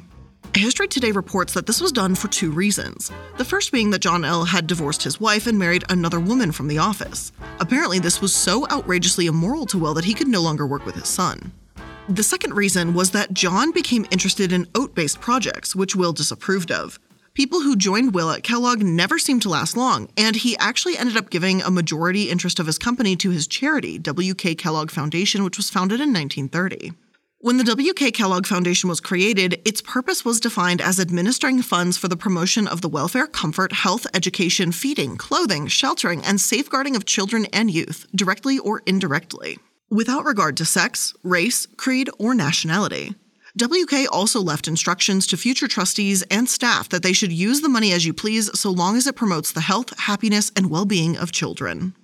History 0.59 0.89
Today 0.89 1.13
reports 1.13 1.55
that 1.55 1.67
this 1.67 1.81
was 1.81 1.93
done 1.93 2.15
for 2.15 2.29
two 2.29 2.51
reasons. 2.51 3.11
The 3.37 3.45
first 3.45 3.73
being 3.73 3.91
that 3.91 4.01
John 4.01 4.25
L. 4.25 4.45
had 4.45 4.67
divorced 4.67 5.03
his 5.03 5.21
wife 5.21 5.47
and 5.47 5.59
married 5.59 5.85
another 5.89 6.21
woman 6.21 6.53
from 6.53 6.69
the 6.69 6.79
office. 6.79 7.33
Apparently, 7.61 7.99
this 7.99 8.21
was 8.21 8.35
so 8.35 8.67
outrageously 8.71 9.27
immoral 9.27 9.67
to 9.67 9.79
Will 9.79 9.95
that 9.95 10.05
he 10.05 10.15
could 10.15 10.29
no 10.29 10.43
longer 10.43 10.67
work 10.67 10.85
with 10.85 10.95
his 10.95 11.09
son. 11.09 11.53
The 12.09 12.23
second 12.23 12.55
reason 12.55 12.93
was 12.93 13.13
that 13.13 13.33
John 13.33 13.73
became 13.73 14.07
interested 14.11 14.53
in 14.53 14.67
oat 14.75 14.95
based 14.95 15.21
projects, 15.21 15.75
which 15.75 15.97
Will 15.97 16.13
disapproved 16.13 16.71
of. 16.71 16.99
People 17.35 17.61
who 17.61 17.77
joined 17.77 18.13
Will 18.13 18.31
at 18.31 18.43
Kellogg 18.43 18.83
never 18.83 19.19
seemed 19.19 19.43
to 19.43 19.49
last 19.49 19.77
long, 19.77 20.09
and 20.17 20.37
he 20.37 20.57
actually 20.59 20.99
ended 20.99 21.17
up 21.17 21.31
giving 21.31 21.63
a 21.63 21.71
majority 21.71 22.31
interest 22.31 22.59
of 22.59 22.67
his 22.67 22.79
company 22.79 23.17
to 23.17 23.31
his 23.31 23.47
charity, 23.47 23.99
W.K. 23.99 24.57
Kellogg 24.57 24.91
Foundation, 24.91 25.45
which 25.45 25.57
was 25.57 25.71
founded 25.71 26.01
in 26.01 26.13
1930. 26.13 26.93
When 27.41 27.57
the 27.57 27.65
W.K. 27.65 28.11
Kellogg 28.11 28.47
Foundation 28.47 28.89
was 28.89 28.99
created, 28.99 29.61
its 29.65 29.81
purpose 29.81 30.25
was 30.25 30.41
defined 30.41 30.81
as 30.81 30.99
administering 30.99 31.63
funds 31.63 31.97
for 31.97 32.09
the 32.09 32.17
promotion 32.17 32.67
of 32.67 32.81
the 32.81 32.89
welfare, 32.89 33.29
comfort, 33.29 33.73
health, 33.73 34.09
education, 34.13 34.73
feeding, 34.73 35.17
clothing, 35.17 35.69
sheltering, 35.69 36.25
and 36.25 36.41
safeguarding 36.41 36.97
of 36.97 37.05
children 37.05 37.47
and 37.53 37.71
youth, 37.71 38.07
directly 38.13 38.59
or 38.59 38.83
indirectly 38.87 39.59
without 39.91 40.25
regard 40.25 40.57
to 40.57 40.65
sex, 40.65 41.15
race, 41.23 41.67
creed, 41.77 42.11
or 42.19 42.35
nationality. 42.35 43.15
WK 43.57 44.07
also 44.13 44.41
left 44.41 44.69
instructions 44.69 45.27
to 45.27 45.37
future 45.37 45.67
trustees 45.67 46.23
and 46.31 46.49
staff 46.49 46.89
that 46.91 47.03
they 47.03 47.13
should 47.13 47.33
use 47.33 47.61
the 47.61 47.69
money 47.69 47.93
as 47.93 48.05
you 48.07 48.13
please 48.13 48.51
so 48.59 48.71
long 48.71 48.97
as 48.97 49.07
it 49.07 49.17
promotes 49.17 49.53
the 49.53 49.61
health, 49.61 49.99
happiness, 50.01 50.53
and 50.55 50.71
well 50.71 50.85
being 50.85 51.17
of 51.17 51.33
children. 51.33 51.95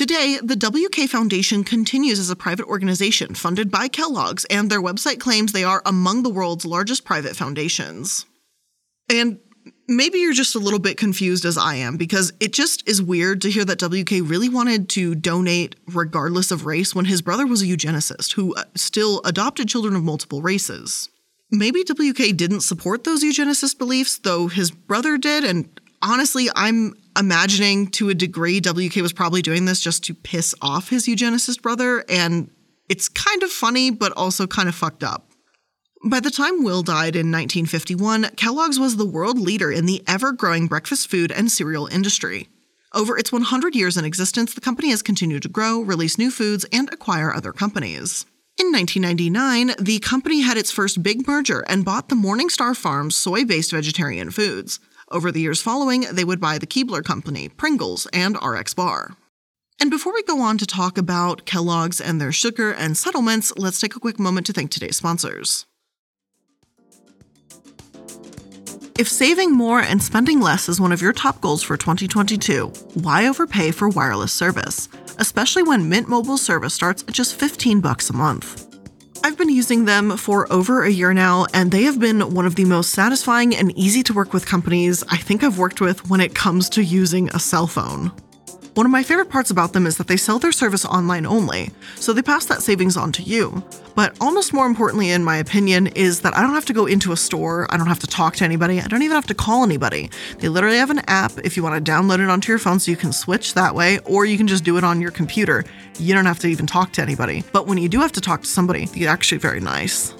Today, 0.00 0.38
the 0.42 0.56
WK 0.56 1.10
Foundation 1.10 1.62
continues 1.62 2.18
as 2.18 2.30
a 2.30 2.34
private 2.34 2.64
organization 2.64 3.34
funded 3.34 3.70
by 3.70 3.86
Kellogg's, 3.86 4.46
and 4.46 4.70
their 4.70 4.80
website 4.80 5.20
claims 5.20 5.52
they 5.52 5.62
are 5.62 5.82
among 5.84 6.22
the 6.22 6.30
world's 6.30 6.64
largest 6.64 7.04
private 7.04 7.36
foundations. 7.36 8.24
And 9.10 9.40
maybe 9.86 10.20
you're 10.20 10.32
just 10.32 10.54
a 10.54 10.58
little 10.58 10.78
bit 10.78 10.96
confused 10.96 11.44
as 11.44 11.58
I 11.58 11.74
am 11.74 11.98
because 11.98 12.32
it 12.40 12.54
just 12.54 12.88
is 12.88 13.02
weird 13.02 13.42
to 13.42 13.50
hear 13.50 13.66
that 13.66 13.82
WK 13.82 14.26
really 14.26 14.48
wanted 14.48 14.88
to 14.88 15.14
donate 15.14 15.76
regardless 15.86 16.50
of 16.50 16.64
race 16.64 16.94
when 16.94 17.04
his 17.04 17.20
brother 17.20 17.46
was 17.46 17.60
a 17.60 17.66
eugenicist 17.66 18.32
who 18.32 18.54
uh, 18.54 18.64
still 18.76 19.20
adopted 19.26 19.68
children 19.68 19.94
of 19.94 20.02
multiple 20.02 20.40
races. 20.40 21.10
Maybe 21.50 21.84
WK 21.84 22.34
didn't 22.34 22.62
support 22.62 23.04
those 23.04 23.22
eugenicist 23.22 23.76
beliefs, 23.76 24.16
though 24.16 24.48
his 24.48 24.70
brother 24.70 25.18
did, 25.18 25.44
and 25.44 25.78
honestly, 26.00 26.48
I'm 26.56 26.94
imagining 27.20 27.86
to 27.88 28.08
a 28.08 28.14
degree 28.14 28.60
WK 28.60 28.96
was 28.96 29.12
probably 29.12 29.42
doing 29.42 29.66
this 29.66 29.78
just 29.78 30.02
to 30.04 30.14
piss 30.14 30.54
off 30.60 30.88
his 30.88 31.06
eugenicist 31.06 31.62
brother, 31.62 32.04
and 32.08 32.50
it's 32.88 33.08
kind 33.08 33.42
of 33.44 33.50
funny, 33.50 33.90
but 33.90 34.12
also 34.16 34.46
kind 34.46 34.68
of 34.68 34.74
fucked 34.74 35.04
up. 35.04 35.30
By 36.04 36.18
the 36.18 36.30
time 36.30 36.64
Will 36.64 36.82
died 36.82 37.14
in 37.14 37.30
1951, 37.30 38.30
Kellogg's 38.36 38.80
was 38.80 38.96
the 38.96 39.04
world 39.04 39.38
leader 39.38 39.70
in 39.70 39.84
the 39.84 40.02
ever 40.08 40.32
growing 40.32 40.66
breakfast 40.66 41.10
food 41.10 41.30
and 41.30 41.52
cereal 41.52 41.86
industry. 41.86 42.48
Over 42.94 43.18
its 43.18 43.30
100 43.30 43.76
years 43.76 43.98
in 43.98 44.04
existence, 44.06 44.54
the 44.54 44.62
company 44.62 44.90
has 44.90 45.02
continued 45.02 45.42
to 45.42 45.48
grow, 45.48 45.80
release 45.80 46.18
new 46.18 46.30
foods, 46.30 46.64
and 46.72 46.90
acquire 46.92 47.32
other 47.32 47.52
companies. 47.52 48.24
In 48.58 48.72
1999, 48.72 49.76
the 49.78 50.00
company 50.00 50.40
had 50.40 50.56
its 50.56 50.72
first 50.72 51.02
big 51.02 51.26
merger 51.28 51.60
and 51.68 51.84
bought 51.84 52.08
the 52.08 52.16
Morningstar 52.16 52.76
Farms 52.76 53.14
soy 53.14 53.44
based 53.44 53.70
vegetarian 53.70 54.30
foods. 54.30 54.80
Over 55.12 55.32
the 55.32 55.40
years 55.40 55.60
following, 55.60 56.02
they 56.12 56.22
would 56.22 56.40
buy 56.40 56.58
the 56.58 56.68
Keebler 56.68 57.04
Company, 57.04 57.48
Pringles, 57.48 58.06
and 58.12 58.38
RX 58.40 58.74
Bar. 58.74 59.16
And 59.80 59.90
before 59.90 60.14
we 60.14 60.22
go 60.22 60.40
on 60.40 60.56
to 60.58 60.66
talk 60.66 60.96
about 60.96 61.46
Kellogg's 61.46 62.00
and 62.00 62.20
their 62.20 62.30
sugar 62.30 62.70
and 62.70 62.96
settlements, 62.96 63.52
let's 63.56 63.80
take 63.80 63.96
a 63.96 64.00
quick 64.00 64.20
moment 64.20 64.46
to 64.46 64.52
thank 64.52 64.70
today's 64.70 64.98
sponsors. 64.98 65.66
If 69.00 69.08
saving 69.08 69.52
more 69.52 69.80
and 69.80 70.00
spending 70.00 70.40
less 70.40 70.68
is 70.68 70.80
one 70.80 70.92
of 70.92 71.02
your 71.02 71.14
top 71.14 71.40
goals 71.40 71.62
for 71.62 71.76
2022, 71.76 72.66
why 72.94 73.26
overpay 73.26 73.72
for 73.72 73.88
wireless 73.88 74.32
service? 74.32 74.88
Especially 75.18 75.64
when 75.64 75.88
Mint 75.88 76.08
Mobile 76.08 76.38
service 76.38 76.74
starts 76.74 77.02
at 77.08 77.14
just 77.14 77.34
15 77.34 77.80
bucks 77.80 78.10
a 78.10 78.12
month. 78.12 78.69
I've 79.22 79.36
been 79.36 79.50
using 79.50 79.84
them 79.84 80.16
for 80.16 80.50
over 80.50 80.82
a 80.82 80.90
year 80.90 81.12
now, 81.12 81.46
and 81.52 81.70
they 81.70 81.82
have 81.82 82.00
been 82.00 82.32
one 82.32 82.46
of 82.46 82.54
the 82.54 82.64
most 82.64 82.90
satisfying 82.90 83.54
and 83.54 83.76
easy 83.76 84.02
to 84.04 84.14
work 84.14 84.32
with 84.32 84.46
companies 84.46 85.04
I 85.10 85.18
think 85.18 85.44
I've 85.44 85.58
worked 85.58 85.80
with 85.80 86.08
when 86.08 86.20
it 86.20 86.34
comes 86.34 86.70
to 86.70 86.82
using 86.82 87.28
a 87.30 87.38
cell 87.38 87.66
phone. 87.66 88.12
One 88.74 88.86
of 88.86 88.92
my 88.92 89.02
favorite 89.02 89.28
parts 89.28 89.50
about 89.50 89.72
them 89.72 89.84
is 89.84 89.96
that 89.96 90.06
they 90.06 90.16
sell 90.16 90.38
their 90.38 90.52
service 90.52 90.84
online 90.84 91.26
only, 91.26 91.70
so 91.96 92.12
they 92.12 92.22
pass 92.22 92.46
that 92.46 92.62
savings 92.62 92.96
on 92.96 93.10
to 93.12 93.22
you. 93.22 93.64
But 93.96 94.16
almost 94.20 94.52
more 94.52 94.66
importantly, 94.66 95.10
in 95.10 95.24
my 95.24 95.38
opinion, 95.38 95.88
is 95.88 96.20
that 96.20 96.36
I 96.36 96.40
don't 96.40 96.54
have 96.54 96.66
to 96.66 96.72
go 96.72 96.86
into 96.86 97.10
a 97.10 97.16
store, 97.16 97.66
I 97.70 97.76
don't 97.76 97.88
have 97.88 97.98
to 97.98 98.06
talk 98.06 98.36
to 98.36 98.44
anybody, 98.44 98.80
I 98.80 98.86
don't 98.86 99.02
even 99.02 99.16
have 99.16 99.26
to 99.26 99.34
call 99.34 99.64
anybody. 99.64 100.08
They 100.38 100.48
literally 100.48 100.76
have 100.76 100.90
an 100.90 101.02
app 101.08 101.32
if 101.42 101.56
you 101.56 101.64
want 101.64 101.84
to 101.84 101.92
download 101.92 102.20
it 102.20 102.30
onto 102.30 102.52
your 102.52 102.60
phone 102.60 102.78
so 102.78 102.92
you 102.92 102.96
can 102.96 103.12
switch 103.12 103.54
that 103.54 103.74
way, 103.74 103.98
or 104.04 104.24
you 104.24 104.38
can 104.38 104.46
just 104.46 104.62
do 104.62 104.78
it 104.78 104.84
on 104.84 105.00
your 105.00 105.10
computer. 105.10 105.64
You 105.98 106.14
don't 106.14 106.26
have 106.26 106.38
to 106.38 106.46
even 106.46 106.68
talk 106.68 106.92
to 106.92 107.02
anybody. 107.02 107.42
But 107.52 107.66
when 107.66 107.76
you 107.76 107.88
do 107.88 108.00
have 108.00 108.12
to 108.12 108.20
talk 108.20 108.42
to 108.42 108.48
somebody, 108.48 108.84
it's 108.84 109.06
actually 109.06 109.38
very 109.38 109.60
nice. 109.60 110.14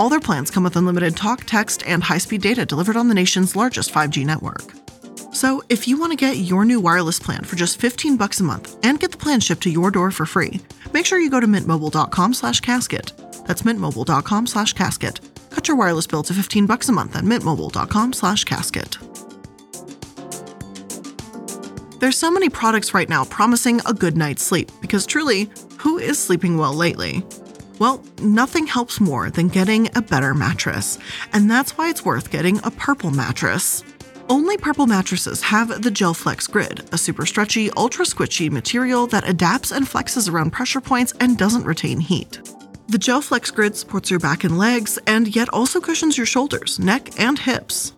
All 0.00 0.08
their 0.08 0.20
plans 0.20 0.50
come 0.50 0.64
with 0.64 0.74
unlimited 0.74 1.16
talk, 1.16 1.44
text, 1.44 1.84
and 1.86 2.02
high 2.02 2.18
speed 2.18 2.42
data 2.42 2.66
delivered 2.66 2.96
on 2.96 3.06
the 3.06 3.14
nation's 3.14 3.54
largest 3.54 3.92
5G 3.92 4.26
network. 4.26 4.81
So, 5.32 5.62
if 5.70 5.88
you 5.88 5.98
want 5.98 6.12
to 6.12 6.16
get 6.16 6.36
your 6.36 6.64
new 6.66 6.78
wireless 6.78 7.18
plan 7.18 7.44
for 7.44 7.56
just 7.56 7.80
15 7.80 8.18
bucks 8.18 8.40
a 8.40 8.44
month 8.44 8.76
and 8.84 9.00
get 9.00 9.12
the 9.12 9.16
plan 9.16 9.40
shipped 9.40 9.62
to 9.62 9.70
your 9.70 9.90
door 9.90 10.10
for 10.10 10.26
free, 10.26 10.60
make 10.92 11.06
sure 11.06 11.18
you 11.18 11.30
go 11.30 11.40
to 11.40 11.46
mintmobile.com/casket. 11.46 13.12
That's 13.46 13.62
mintmobile.com/casket. 13.62 15.20
Cut 15.50 15.68
your 15.68 15.76
wireless 15.78 16.06
bill 16.06 16.22
to 16.22 16.34
15 16.34 16.66
bucks 16.66 16.90
a 16.90 16.92
month 16.92 17.16
at 17.16 17.24
mintmobile.com/casket. 17.24 18.98
There's 21.98 22.18
so 22.18 22.30
many 22.30 22.48
products 22.50 22.92
right 22.92 23.08
now 23.08 23.24
promising 23.24 23.80
a 23.86 23.94
good 23.94 24.16
night's 24.16 24.42
sleep 24.42 24.70
because 24.80 25.06
truly, 25.06 25.48
who 25.78 25.98
is 25.98 26.18
sleeping 26.18 26.58
well 26.58 26.74
lately? 26.74 27.24
Well, 27.78 28.04
nothing 28.20 28.66
helps 28.66 29.00
more 29.00 29.30
than 29.30 29.48
getting 29.48 29.88
a 29.94 30.02
better 30.02 30.34
mattress, 30.34 30.98
and 31.32 31.50
that's 31.50 31.78
why 31.78 31.88
it's 31.88 32.04
worth 32.04 32.30
getting 32.30 32.60
a 32.64 32.70
purple 32.70 33.10
mattress. 33.10 33.82
Only 34.32 34.56
Purple 34.56 34.86
mattresses 34.86 35.42
have 35.42 35.82
the 35.82 35.90
GelFlex 35.90 36.50
Grid, 36.50 36.88
a 36.90 36.96
super 36.96 37.26
stretchy, 37.26 37.70
ultra 37.72 38.06
squishy 38.06 38.50
material 38.50 39.06
that 39.08 39.28
adapts 39.28 39.72
and 39.72 39.86
flexes 39.86 40.32
around 40.32 40.52
pressure 40.52 40.80
points 40.80 41.12
and 41.20 41.36
doesn't 41.36 41.66
retain 41.66 42.00
heat. 42.00 42.40
The 42.88 42.96
GelFlex 42.96 43.52
Grid 43.54 43.76
supports 43.76 44.10
your 44.10 44.20
back 44.20 44.44
and 44.44 44.56
legs, 44.56 44.98
and 45.06 45.36
yet 45.36 45.50
also 45.50 45.82
cushions 45.82 46.16
your 46.16 46.24
shoulders, 46.24 46.78
neck, 46.78 47.20
and 47.20 47.38
hips. 47.38 47.92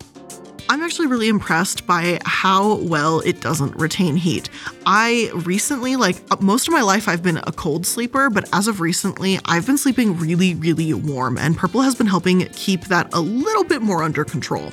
I'm 0.68 0.82
actually 0.82 1.06
really 1.06 1.28
impressed 1.28 1.86
by 1.86 2.18
how 2.24 2.78
well 2.78 3.20
it 3.20 3.40
doesn't 3.40 3.76
retain 3.76 4.16
heat. 4.16 4.50
I 4.86 5.30
recently, 5.46 5.94
like 5.94 6.16
uh, 6.32 6.36
most 6.40 6.66
of 6.66 6.74
my 6.74 6.82
life, 6.82 7.06
I've 7.06 7.22
been 7.22 7.36
a 7.36 7.52
cold 7.52 7.86
sleeper, 7.86 8.28
but 8.28 8.48
as 8.52 8.66
of 8.66 8.80
recently, 8.80 9.38
I've 9.44 9.66
been 9.66 9.78
sleeping 9.78 10.18
really, 10.18 10.56
really 10.56 10.94
warm, 10.94 11.38
and 11.38 11.56
Purple 11.56 11.82
has 11.82 11.94
been 11.94 12.08
helping 12.08 12.40
keep 12.46 12.86
that 12.86 13.14
a 13.14 13.20
little 13.20 13.62
bit 13.62 13.82
more 13.82 14.02
under 14.02 14.24
control. 14.24 14.72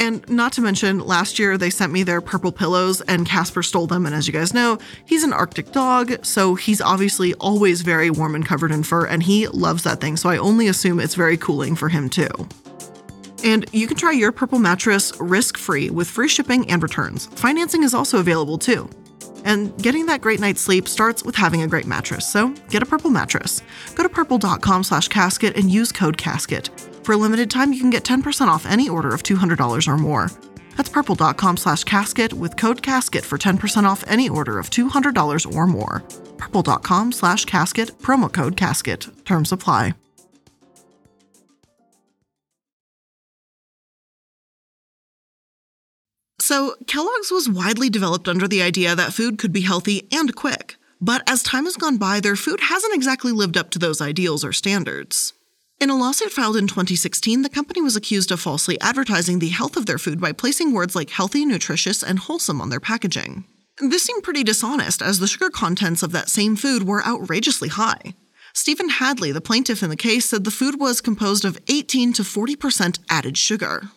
And 0.00 0.28
not 0.28 0.52
to 0.52 0.60
mention, 0.60 1.00
last 1.00 1.38
year 1.38 1.58
they 1.58 1.70
sent 1.70 1.92
me 1.92 2.02
their 2.02 2.20
purple 2.20 2.52
pillows 2.52 3.00
and 3.02 3.26
Casper 3.26 3.62
stole 3.62 3.86
them. 3.86 4.06
And 4.06 4.14
as 4.14 4.26
you 4.26 4.32
guys 4.32 4.54
know, 4.54 4.78
he's 5.04 5.24
an 5.24 5.32
Arctic 5.32 5.72
dog, 5.72 6.24
so 6.24 6.54
he's 6.54 6.80
obviously 6.80 7.34
always 7.34 7.82
very 7.82 8.10
warm 8.10 8.34
and 8.34 8.46
covered 8.46 8.70
in 8.70 8.82
fur, 8.82 9.06
and 9.06 9.22
he 9.22 9.48
loves 9.48 9.82
that 9.82 10.00
thing. 10.00 10.16
So 10.16 10.28
I 10.28 10.38
only 10.38 10.68
assume 10.68 11.00
it's 11.00 11.14
very 11.14 11.36
cooling 11.36 11.74
for 11.74 11.88
him 11.88 12.08
too. 12.08 12.28
And 13.44 13.66
you 13.72 13.86
can 13.86 13.96
try 13.96 14.12
your 14.12 14.32
purple 14.32 14.58
mattress 14.58 15.12
risk 15.20 15.56
free 15.56 15.90
with 15.90 16.08
free 16.08 16.28
shipping 16.28 16.68
and 16.70 16.82
returns. 16.82 17.26
Financing 17.26 17.82
is 17.82 17.94
also 17.94 18.18
available 18.18 18.58
too. 18.58 18.88
And 19.44 19.76
getting 19.80 20.06
that 20.06 20.20
great 20.20 20.40
night's 20.40 20.60
sleep 20.60 20.88
starts 20.88 21.24
with 21.24 21.36
having 21.36 21.62
a 21.62 21.68
great 21.68 21.86
mattress. 21.86 22.30
So 22.30 22.50
get 22.70 22.82
a 22.82 22.86
purple 22.86 23.10
mattress. 23.10 23.62
Go 23.94 24.02
to 24.02 24.08
purple.com 24.08 24.84
slash 24.84 25.08
casket 25.08 25.56
and 25.56 25.70
use 25.70 25.92
code 25.92 26.18
casket. 26.18 26.70
For 27.08 27.14
a 27.14 27.16
limited 27.16 27.50
time, 27.50 27.72
you 27.72 27.80
can 27.80 27.88
get 27.88 28.04
10% 28.04 28.48
off 28.48 28.66
any 28.66 28.86
order 28.86 29.14
of 29.14 29.22
$200 29.22 29.88
or 29.88 29.96
more. 29.96 30.30
That's 30.76 30.90
purple.com 30.90 31.56
slash 31.56 31.84
casket 31.84 32.34
with 32.34 32.58
code 32.58 32.82
casket 32.82 33.24
for 33.24 33.38
10% 33.38 33.84
off 33.84 34.04
any 34.06 34.28
order 34.28 34.58
of 34.58 34.68
$200 34.68 35.54
or 35.54 35.66
more. 35.66 36.02
Purple.com 36.36 37.12
slash 37.12 37.46
casket, 37.46 37.96
promo 38.02 38.30
code 38.30 38.58
casket. 38.58 39.06
Terms 39.24 39.52
apply. 39.52 39.94
So, 46.38 46.74
Kellogg's 46.86 47.30
was 47.30 47.48
widely 47.48 47.88
developed 47.88 48.28
under 48.28 48.46
the 48.46 48.60
idea 48.60 48.94
that 48.94 49.14
food 49.14 49.38
could 49.38 49.54
be 49.54 49.62
healthy 49.62 50.06
and 50.12 50.36
quick. 50.36 50.76
But 51.00 51.22
as 51.26 51.42
time 51.42 51.64
has 51.64 51.76
gone 51.76 51.96
by, 51.96 52.20
their 52.20 52.36
food 52.36 52.60
hasn't 52.60 52.94
exactly 52.94 53.32
lived 53.32 53.56
up 53.56 53.70
to 53.70 53.78
those 53.78 54.02
ideals 54.02 54.44
or 54.44 54.52
standards. 54.52 55.32
In 55.80 55.90
a 55.90 55.96
lawsuit 55.96 56.32
filed 56.32 56.56
in 56.56 56.66
2016, 56.66 57.42
the 57.42 57.48
company 57.48 57.80
was 57.80 57.94
accused 57.94 58.32
of 58.32 58.40
falsely 58.40 58.80
advertising 58.80 59.38
the 59.38 59.50
health 59.50 59.76
of 59.76 59.86
their 59.86 59.96
food 59.96 60.20
by 60.20 60.32
placing 60.32 60.72
words 60.72 60.96
like 60.96 61.10
healthy, 61.10 61.44
nutritious, 61.44 62.02
and 62.02 62.18
wholesome 62.18 62.60
on 62.60 62.68
their 62.68 62.80
packaging. 62.80 63.44
This 63.78 64.02
seemed 64.02 64.24
pretty 64.24 64.42
dishonest, 64.42 65.00
as 65.00 65.20
the 65.20 65.28
sugar 65.28 65.50
contents 65.50 66.02
of 66.02 66.10
that 66.10 66.28
same 66.28 66.56
food 66.56 66.82
were 66.82 67.06
outrageously 67.06 67.68
high. 67.68 68.14
Stephen 68.52 68.88
Hadley, 68.88 69.30
the 69.30 69.40
plaintiff 69.40 69.84
in 69.84 69.88
the 69.88 69.94
case, 69.94 70.28
said 70.28 70.42
the 70.42 70.50
food 70.50 70.80
was 70.80 71.00
composed 71.00 71.44
of 71.44 71.56
18 71.68 72.12
to 72.14 72.22
40% 72.22 72.98
added 73.08 73.38
sugar. 73.38 73.90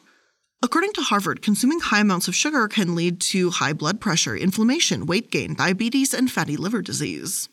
According 0.62 0.94
to 0.94 1.02
Harvard, 1.02 1.42
consuming 1.42 1.80
high 1.80 2.02
amounts 2.02 2.28
of 2.28 2.36
sugar 2.36 2.68
can 2.68 2.94
lead 2.94 3.20
to 3.22 3.50
high 3.50 3.74
blood 3.74 4.00
pressure, 4.00 4.36
inflammation, 4.38 5.08
weight 5.08 5.32
gain, 5.32 5.56
diabetes, 5.56 6.14
and 6.14 6.32
fatty 6.32 6.58
liver 6.58 6.84
disease. 6.84 7.50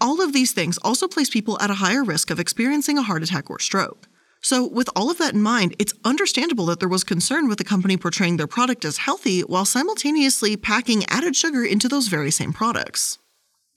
All 0.00 0.20
of 0.22 0.32
these 0.32 0.52
things 0.52 0.78
also 0.78 1.08
place 1.08 1.28
people 1.28 1.60
at 1.60 1.70
a 1.70 1.74
higher 1.74 2.04
risk 2.04 2.30
of 2.30 2.38
experiencing 2.38 2.98
a 2.98 3.02
heart 3.02 3.22
attack 3.22 3.50
or 3.50 3.58
stroke. 3.58 4.06
So, 4.40 4.64
with 4.64 4.88
all 4.94 5.10
of 5.10 5.18
that 5.18 5.34
in 5.34 5.42
mind, 5.42 5.74
it's 5.80 5.94
understandable 6.04 6.66
that 6.66 6.78
there 6.78 6.88
was 6.88 7.02
concern 7.02 7.48
with 7.48 7.58
the 7.58 7.64
company 7.64 7.96
portraying 7.96 8.36
their 8.36 8.46
product 8.46 8.84
as 8.84 8.98
healthy 8.98 9.40
while 9.40 9.64
simultaneously 9.64 10.56
packing 10.56 11.04
added 11.08 11.34
sugar 11.34 11.64
into 11.64 11.88
those 11.88 12.06
very 12.06 12.30
same 12.30 12.52
products. 12.52 13.18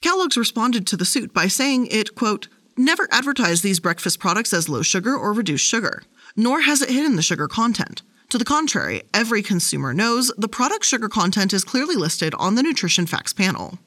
Kellogg's 0.04 0.38
responded 0.38 0.86
to 0.88 0.98
the 0.98 1.06
suit 1.06 1.34
by 1.34 1.48
saying 1.48 1.88
it, 1.88 2.14
quote, 2.14 2.48
never 2.78 3.08
advertised 3.12 3.64
these 3.64 3.80
breakfast 3.80 4.20
products 4.20 4.54
as 4.54 4.70
low 4.70 4.84
sugar 4.84 5.16
or 5.16 5.34
reduced 5.34 5.66
sugar, 5.66 6.04
nor 6.36 6.62
has 6.62 6.82
it 6.82 6.90
hidden 6.90 7.16
the 7.16 7.22
sugar 7.24 7.48
content. 7.48 8.04
To 8.30 8.38
the 8.38 8.46
contrary, 8.46 9.02
every 9.14 9.42
consumer 9.42 9.94
knows 9.94 10.32
the 10.38 10.48
product's 10.48 10.88
sugar 10.88 11.10
content 11.10 11.54
is 11.54 11.64
clearly 11.64 11.96
listed 11.96 12.34
on 12.36 12.56
the 12.56 12.64
nutrition 12.64 13.06
facts 13.06 13.34
panel. 13.34 13.80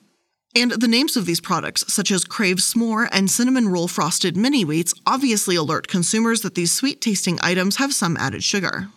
And 0.57 0.71
the 0.71 0.87
names 0.87 1.17
of 1.17 1.27
these 1.27 1.41
products, 1.41 1.93
such 1.93 2.13
as 2.13 2.25
Crave 2.25 2.59
S'more 2.59 3.09
and 3.11 3.29
Cinnamon 3.29 3.69
Roll 3.69 3.89
Frosted 3.89 4.37
Mini 4.37 4.65
Wheats, 4.65 4.95
obviously 5.05 5.57
alert 5.57 5.89
consumers 5.89 6.43
that 6.43 6.55
these 6.55 6.71
sweet 6.71 7.01
tasting 7.01 7.41
items 7.43 7.77
have 7.77 7.93
some 7.93 8.17
added 8.17 8.45
sugar. 8.45 8.89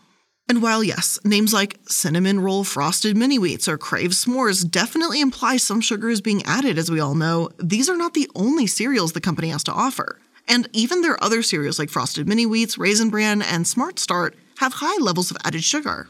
And 0.47 0.61
while, 0.61 0.83
yes, 0.83 1.19
names 1.25 1.53
like 1.53 1.79
Cinnamon 1.87 2.39
Roll 2.41 2.63
Frosted 2.63 3.17
Mini 3.17 3.39
Wheats 3.39 3.67
or 3.67 3.77
Crave 3.77 4.11
S'mores 4.11 4.69
definitely 4.69 5.19
imply 5.19 5.57
some 5.57 5.81
sugar 5.81 6.09
is 6.09 6.21
being 6.21 6.43
added, 6.45 6.77
as 6.77 6.91
we 6.91 6.99
all 6.99 7.15
know, 7.15 7.49
these 7.57 7.89
are 7.89 7.97
not 7.97 8.13
the 8.13 8.29
only 8.35 8.67
cereals 8.67 9.13
the 9.13 9.19
company 9.19 9.49
has 9.49 9.63
to 9.63 9.73
offer. 9.73 10.19
And 10.47 10.69
even 10.73 11.01
their 11.01 11.21
other 11.23 11.41
cereals 11.41 11.79
like 11.79 11.89
Frosted 11.89 12.27
Mini 12.27 12.45
Wheats, 12.45 12.77
Raisin 12.77 13.09
Bran, 13.09 13.41
and 13.41 13.67
Smart 13.67 13.97
Start 13.97 14.35
have 14.59 14.75
high 14.75 15.01
levels 15.01 15.31
of 15.31 15.37
added 15.43 15.63
sugar. 15.63 16.07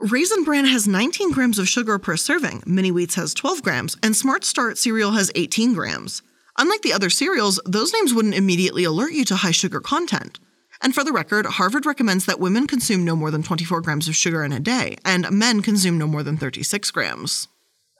Raisin 0.00 0.44
Bran 0.44 0.64
has 0.64 0.88
19 0.88 1.30
grams 1.30 1.58
of 1.58 1.68
sugar 1.68 1.98
per 1.98 2.16
serving, 2.16 2.62
Mini 2.64 2.90
Wheats 2.90 3.16
has 3.16 3.34
12 3.34 3.62
grams, 3.62 3.98
and 4.02 4.16
Smart 4.16 4.46
Start 4.46 4.78
cereal 4.78 5.10
has 5.10 5.30
18 5.34 5.74
grams. 5.74 6.22
Unlike 6.56 6.80
the 6.80 6.94
other 6.94 7.10
cereals, 7.10 7.60
those 7.66 7.92
names 7.92 8.14
wouldn't 8.14 8.34
immediately 8.34 8.84
alert 8.84 9.12
you 9.12 9.26
to 9.26 9.36
high 9.36 9.50
sugar 9.50 9.78
content. 9.78 10.40
And 10.80 10.94
for 10.94 11.04
the 11.04 11.12
record, 11.12 11.44
Harvard 11.44 11.84
recommends 11.84 12.24
that 12.24 12.40
women 12.40 12.66
consume 12.66 13.04
no 13.04 13.14
more 13.14 13.30
than 13.30 13.42
24 13.42 13.82
grams 13.82 14.08
of 14.08 14.16
sugar 14.16 14.42
in 14.42 14.52
a 14.52 14.58
day, 14.58 14.96
and 15.04 15.30
men 15.30 15.60
consume 15.60 15.98
no 15.98 16.06
more 16.06 16.22
than 16.22 16.38
36 16.38 16.90
grams. 16.92 17.48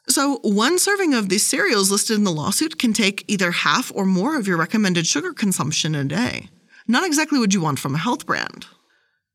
So, 0.09 0.38
one 0.42 0.78
serving 0.78 1.12
of 1.12 1.28
these 1.28 1.47
cereals 1.47 1.90
listed 1.90 2.16
in 2.16 2.25
the 2.25 2.33
lawsuit 2.33 2.78
can 2.78 2.95
take 2.95 3.26
either 3.28 3.50
half 3.50 3.92
or 3.95 4.07
more 4.07 4.38
of 4.38 4.49
your 4.49 4.57
recommended 4.57 5.07
sugar 5.07 5.35
consumption 5.35 5.95
in 5.95 6.07
a 6.07 6.09
day. 6.09 6.49
Not 6.88 7.04
exactly 7.04 7.38
what 7.38 7.52
you 7.52 7.61
want 7.61 7.78
from 7.78 7.95
a 7.95 7.99
health 7.99 8.25
brand. 8.25 8.64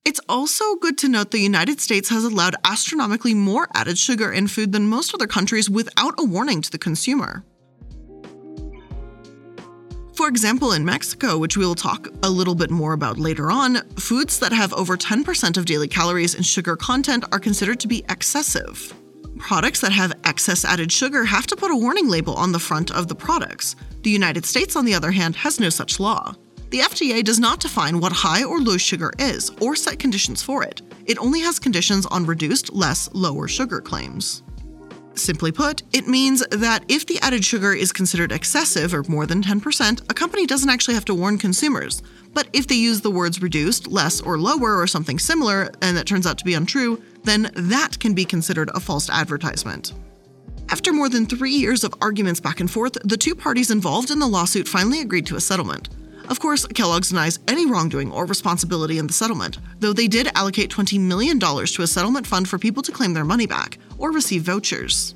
It's 0.06 0.22
also 0.30 0.76
good 0.76 1.00
to 1.00 1.10
note 1.10 1.32
the 1.32 1.40
United 1.40 1.82
States 1.82 2.10
has 2.10 2.24
allowed 2.24 2.56
astronomically 2.64 3.34
more 3.34 3.68
added 3.74 3.98
sugar 3.98 4.32
in 4.32 4.48
food 4.48 4.72
than 4.72 4.88
most 4.88 5.16
other 5.16 5.26
countries 5.26 5.68
without 5.68 6.14
a 6.20 6.24
warning 6.24 6.62
to 6.62 6.72
the 6.72 6.78
consumer. 6.78 7.44
For 10.14 10.28
example, 10.28 10.74
in 10.74 10.86
Mexico, 10.86 11.40
which 11.40 11.58
we 11.58 11.66
will 11.66 11.76
talk 11.76 12.08
a 12.22 12.30
little 12.30 12.54
bit 12.54 12.70
more 12.70 12.94
about 12.94 13.18
later 13.18 13.50
on, 13.50 13.82
foods 13.98 14.40
that 14.40 14.54
have 14.54 14.72
over 14.74 14.96
10% 14.96 15.58
of 15.58 15.66
daily 15.66 15.88
calories 15.88 16.36
in 16.36 16.44
sugar 16.44 16.76
content 16.76 17.26
are 17.32 17.40
considered 17.40 17.80
to 17.80 17.88
be 17.88 18.06
excessive. 18.08 18.94
Products 19.40 19.82
that 19.82 19.92
have 19.92 20.14
excess 20.24 20.64
added 20.64 20.92
sugar 20.92 21.26
have 21.26 21.48
to 21.48 21.56
put 21.56 21.72
a 21.72 21.76
warning 21.76 22.08
label 22.08 22.36
on 22.36 22.52
the 22.52 22.60
front 22.60 22.92
of 22.92 23.08
the 23.08 23.16
products. 23.16 23.76
The 24.04 24.12
United 24.12 24.46
States, 24.46 24.76
on 24.76 24.86
the 24.86 24.94
other 24.94 25.12
hand, 25.12 25.36
has 25.38 25.60
no 25.60 25.70
such 25.70 26.00
law. 26.00 26.36
The 26.70 26.80
FDA 26.80 27.24
does 27.24 27.40
not 27.40 27.60
define 27.60 28.00
what 28.00 28.12
high 28.12 28.44
or 28.44 28.60
low 28.60 28.78
sugar 28.78 29.12
is 29.20 29.52
or 29.62 29.76
set 29.76 30.00
conditions 30.00 30.42
for 30.42 30.64
it. 30.64 30.82
It 31.06 31.20
only 31.20 31.40
has 31.42 31.60
conditions 31.60 32.06
on 32.08 32.26
reduced, 32.26 32.74
less, 32.74 33.10
lower 33.14 33.48
sugar 33.48 33.82
claims. 33.82 34.44
Simply 35.14 35.52
put, 35.52 35.84
it 35.94 36.08
means 36.08 36.46
that 36.48 36.84
if 36.90 37.06
the 37.06 37.20
added 37.22 37.46
sugar 37.46 37.74
is 37.74 37.94
considered 37.94 38.32
excessive 38.32 38.94
or 38.94 39.04
more 39.04 39.26
than 39.26 39.42
10%, 39.42 40.02
a 40.10 40.14
company 40.14 40.46
doesn't 40.46 40.70
actually 40.70 40.96
have 40.96 41.06
to 41.06 41.14
warn 41.14 41.38
consumers. 41.38 42.02
But 42.34 42.50
if 42.52 42.68
they 42.68 42.76
use 42.76 43.00
the 43.00 43.12
words 43.12 43.42
reduced, 43.42 43.88
less, 43.88 44.20
or 44.20 44.38
lower, 44.38 44.78
or 44.78 44.88
something 44.88 45.18
similar, 45.18 45.72
and 45.82 45.96
that 45.96 46.06
turns 46.06 46.28
out 46.28 46.38
to 46.40 46.46
be 46.46 46.54
untrue, 46.54 47.02
then 47.24 47.50
that 47.56 47.98
can 48.00 48.14
be 48.14 48.26
considered 48.26 48.70
a 48.74 48.80
false 48.80 49.10
advertisement. 49.10 49.94
After 50.70 50.92
more 50.92 51.10
than 51.10 51.26
three 51.26 51.54
years 51.54 51.84
of 51.84 51.94
arguments 52.02 52.42
back 52.42 52.60
and 52.60 52.70
forth, 52.70 52.98
the 53.04 53.18
two 53.18 53.36
parties 53.36 53.72
involved 53.72 54.12
in 54.12 54.20
the 54.20 54.28
lawsuit 54.28 54.68
finally 54.68 55.00
agreed 55.00 55.28
to 55.28 55.38
a 55.38 55.42
settlement. 55.42 55.90
Of 56.30 56.40
course, 56.40 56.66
Kellogg's 56.68 57.10
denies 57.10 57.40
any 57.48 57.66
wrongdoing 57.66 58.12
or 58.12 58.26
responsibility 58.26 58.98
in 58.98 59.08
the 59.08 59.14
settlement, 59.14 59.60
though 59.80 59.94
they 59.94 60.08
did 60.08 60.30
allocate 60.36 60.72
$20 60.72 61.00
million 61.00 61.40
to 61.40 61.82
a 61.82 61.88
settlement 61.88 62.26
fund 62.26 62.50
for 62.50 62.58
people 62.58 62.82
to 62.84 62.92
claim 62.92 63.14
their 63.14 63.26
money 63.26 63.46
back 63.46 63.78
or 63.98 64.12
receive 64.12 64.44
vouchers. 64.44 65.16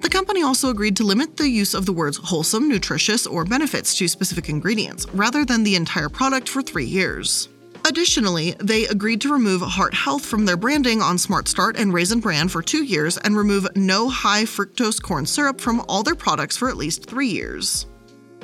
The 0.00 0.08
company 0.08 0.42
also 0.42 0.70
agreed 0.70 0.96
to 0.96 1.04
limit 1.04 1.36
the 1.36 1.48
use 1.48 1.74
of 1.74 1.86
the 1.86 1.92
words 1.92 2.16
wholesome, 2.16 2.68
nutritious, 2.68 3.24
or 3.24 3.44
benefits 3.44 3.96
to 3.98 4.08
specific 4.08 4.48
ingredients, 4.48 5.06
rather 5.14 5.44
than 5.44 5.62
the 5.62 5.76
entire 5.76 6.08
product 6.08 6.48
for 6.48 6.60
three 6.60 6.86
years. 6.86 7.48
Additionally, 7.84 8.54
they 8.58 8.86
agreed 8.86 9.20
to 9.20 9.32
remove 9.32 9.60
Heart 9.60 9.94
Health 9.94 10.24
from 10.24 10.44
their 10.44 10.56
branding 10.56 11.00
on 11.02 11.18
Smart 11.18 11.46
Start 11.46 11.76
and 11.76 11.92
Raisin 11.92 12.20
Bran 12.20 12.48
for 12.48 12.62
two 12.62 12.84
years 12.84 13.16
and 13.18 13.36
remove 13.36 13.66
no 13.76 14.08
high 14.08 14.42
fructose 14.42 15.00
corn 15.00 15.26
syrup 15.26 15.60
from 15.60 15.84
all 15.88 16.02
their 16.02 16.14
products 16.14 16.56
for 16.56 16.68
at 16.68 16.76
least 16.76 17.06
three 17.06 17.28
years. 17.28 17.86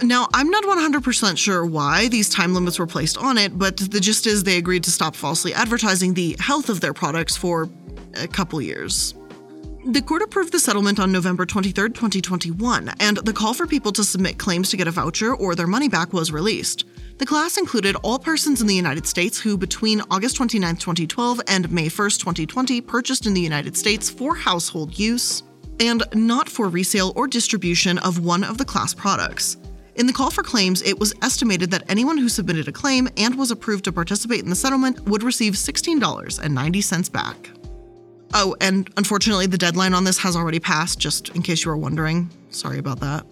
Now, 0.03 0.29
I'm 0.33 0.49
not 0.49 0.65
100% 0.65 1.37
sure 1.37 1.67
why 1.67 2.09
these 2.09 2.29
time 2.29 2.55
limits 2.55 2.79
were 2.79 2.87
placed 2.87 3.19
on 3.19 3.37
it, 3.37 3.59
but 3.59 3.77
the 3.77 3.99
gist 3.99 4.27
is 4.27 4.45
they 4.45 4.57
agreed 4.57 4.85
to 4.85 4.93
stop 4.93 5.17
falsely 5.17 5.53
advertising 5.53 6.15
the 6.15 6.37
health 6.39 6.69
of 6.69 6.81
their 6.81 6.93
products 6.93 7.37
for 7.37 7.69
a 8.15 8.29
couple 8.29 8.61
years. 8.63 9.15
The 9.87 10.03
court 10.03 10.23
approved 10.23 10.53
the 10.53 10.61
settlement 10.61 11.01
on 11.01 11.11
November 11.11 11.47
23, 11.47 11.91
2021, 11.91 12.93
and 13.01 13.17
the 13.19 13.33
call 13.33 13.55
for 13.55 13.67
people 13.67 13.91
to 13.93 14.05
submit 14.05 14.39
claims 14.39 14.71
to 14.71 14.77
get 14.77 14.87
a 14.87 14.91
voucher 14.93 15.35
or 15.35 15.55
their 15.55 15.67
money 15.67 15.89
back 15.89 16.13
was 16.13 16.31
released. 16.31 16.85
The 17.19 17.27
class 17.27 17.57
included 17.57 17.97
all 18.03 18.19
persons 18.19 18.61
in 18.61 18.69
the 18.69 18.75
United 18.75 19.07
States 19.07 19.41
who, 19.41 19.57
between 19.57 20.03
August 20.11 20.37
29, 20.37 20.77
2012 20.77 21.41
and 21.49 21.73
May 21.73 21.89
1, 21.89 22.11
2020, 22.11 22.81
purchased 22.83 23.27
in 23.27 23.35
the 23.35 23.41
United 23.41 23.77
States 23.77 24.09
for 24.09 24.37
household 24.37 24.97
use 24.97 25.43
and 25.81 26.05
not 26.15 26.49
for 26.49 26.69
resale 26.69 27.13
or 27.17 27.27
distribution 27.27 27.99
of 27.99 28.25
one 28.25 28.45
of 28.45 28.59
the 28.59 28.65
class 28.65 28.95
products. 28.95 29.57
In 29.99 30.07
the 30.07 30.13
call 30.13 30.31
for 30.31 30.45
claims, 30.45 30.81
it 30.83 31.01
was 31.01 31.13
estimated 31.23 31.73
that 31.73 31.83
anyone 31.89 32.19
who 32.19 32.29
submitted 32.29 32.69
a 32.69 32.73
claim 32.73 33.09
and 33.17 33.37
was 33.37 33.51
approved 33.51 33.83
to 33.85 33.93
participate 33.93 34.45
in 34.45 34.49
the 34.49 34.55
settlement 34.55 35.01
would 35.09 35.25
receive 35.25 35.55
$16.90 35.55 37.13
back. 37.13 37.51
Oh, 38.33 38.55
and 38.61 38.89
unfortunately, 38.97 39.47
the 39.47 39.59
deadline 39.59 39.95
on 39.95 40.05
this 40.05 40.19
has 40.19 40.37
already 40.37 40.61
passed, 40.61 41.01
just 41.01 41.31
in 41.31 41.43
case 41.43 41.65
you 41.65 41.73
were 41.73 41.77
wondering. 41.77 42.31
Sorry 42.51 42.79
about 42.79 43.01
that. 43.01 43.27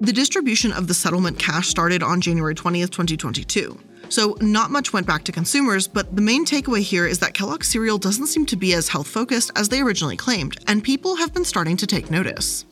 The 0.00 0.12
distribution 0.12 0.72
of 0.72 0.88
the 0.88 0.94
settlement 0.94 1.38
cash 1.38 1.68
started 1.68 2.02
on 2.02 2.20
January 2.20 2.54
20th, 2.54 2.90
2022. 2.90 3.80
So, 4.10 4.36
not 4.42 4.70
much 4.70 4.92
went 4.92 5.06
back 5.06 5.24
to 5.24 5.32
consumers, 5.32 5.88
but 5.88 6.14
the 6.14 6.20
main 6.20 6.44
takeaway 6.44 6.82
here 6.82 7.06
is 7.06 7.20
that 7.20 7.32
Kellogg's 7.32 7.68
cereal 7.68 7.96
doesn't 7.96 8.26
seem 8.26 8.44
to 8.46 8.56
be 8.56 8.74
as 8.74 8.88
health 8.88 9.08
focused 9.08 9.52
as 9.56 9.70
they 9.70 9.80
originally 9.80 10.18
claimed, 10.18 10.58
and 10.66 10.84
people 10.84 11.16
have 11.16 11.32
been 11.32 11.46
starting 11.46 11.78
to 11.78 11.86
take 11.86 12.10
notice. 12.10 12.66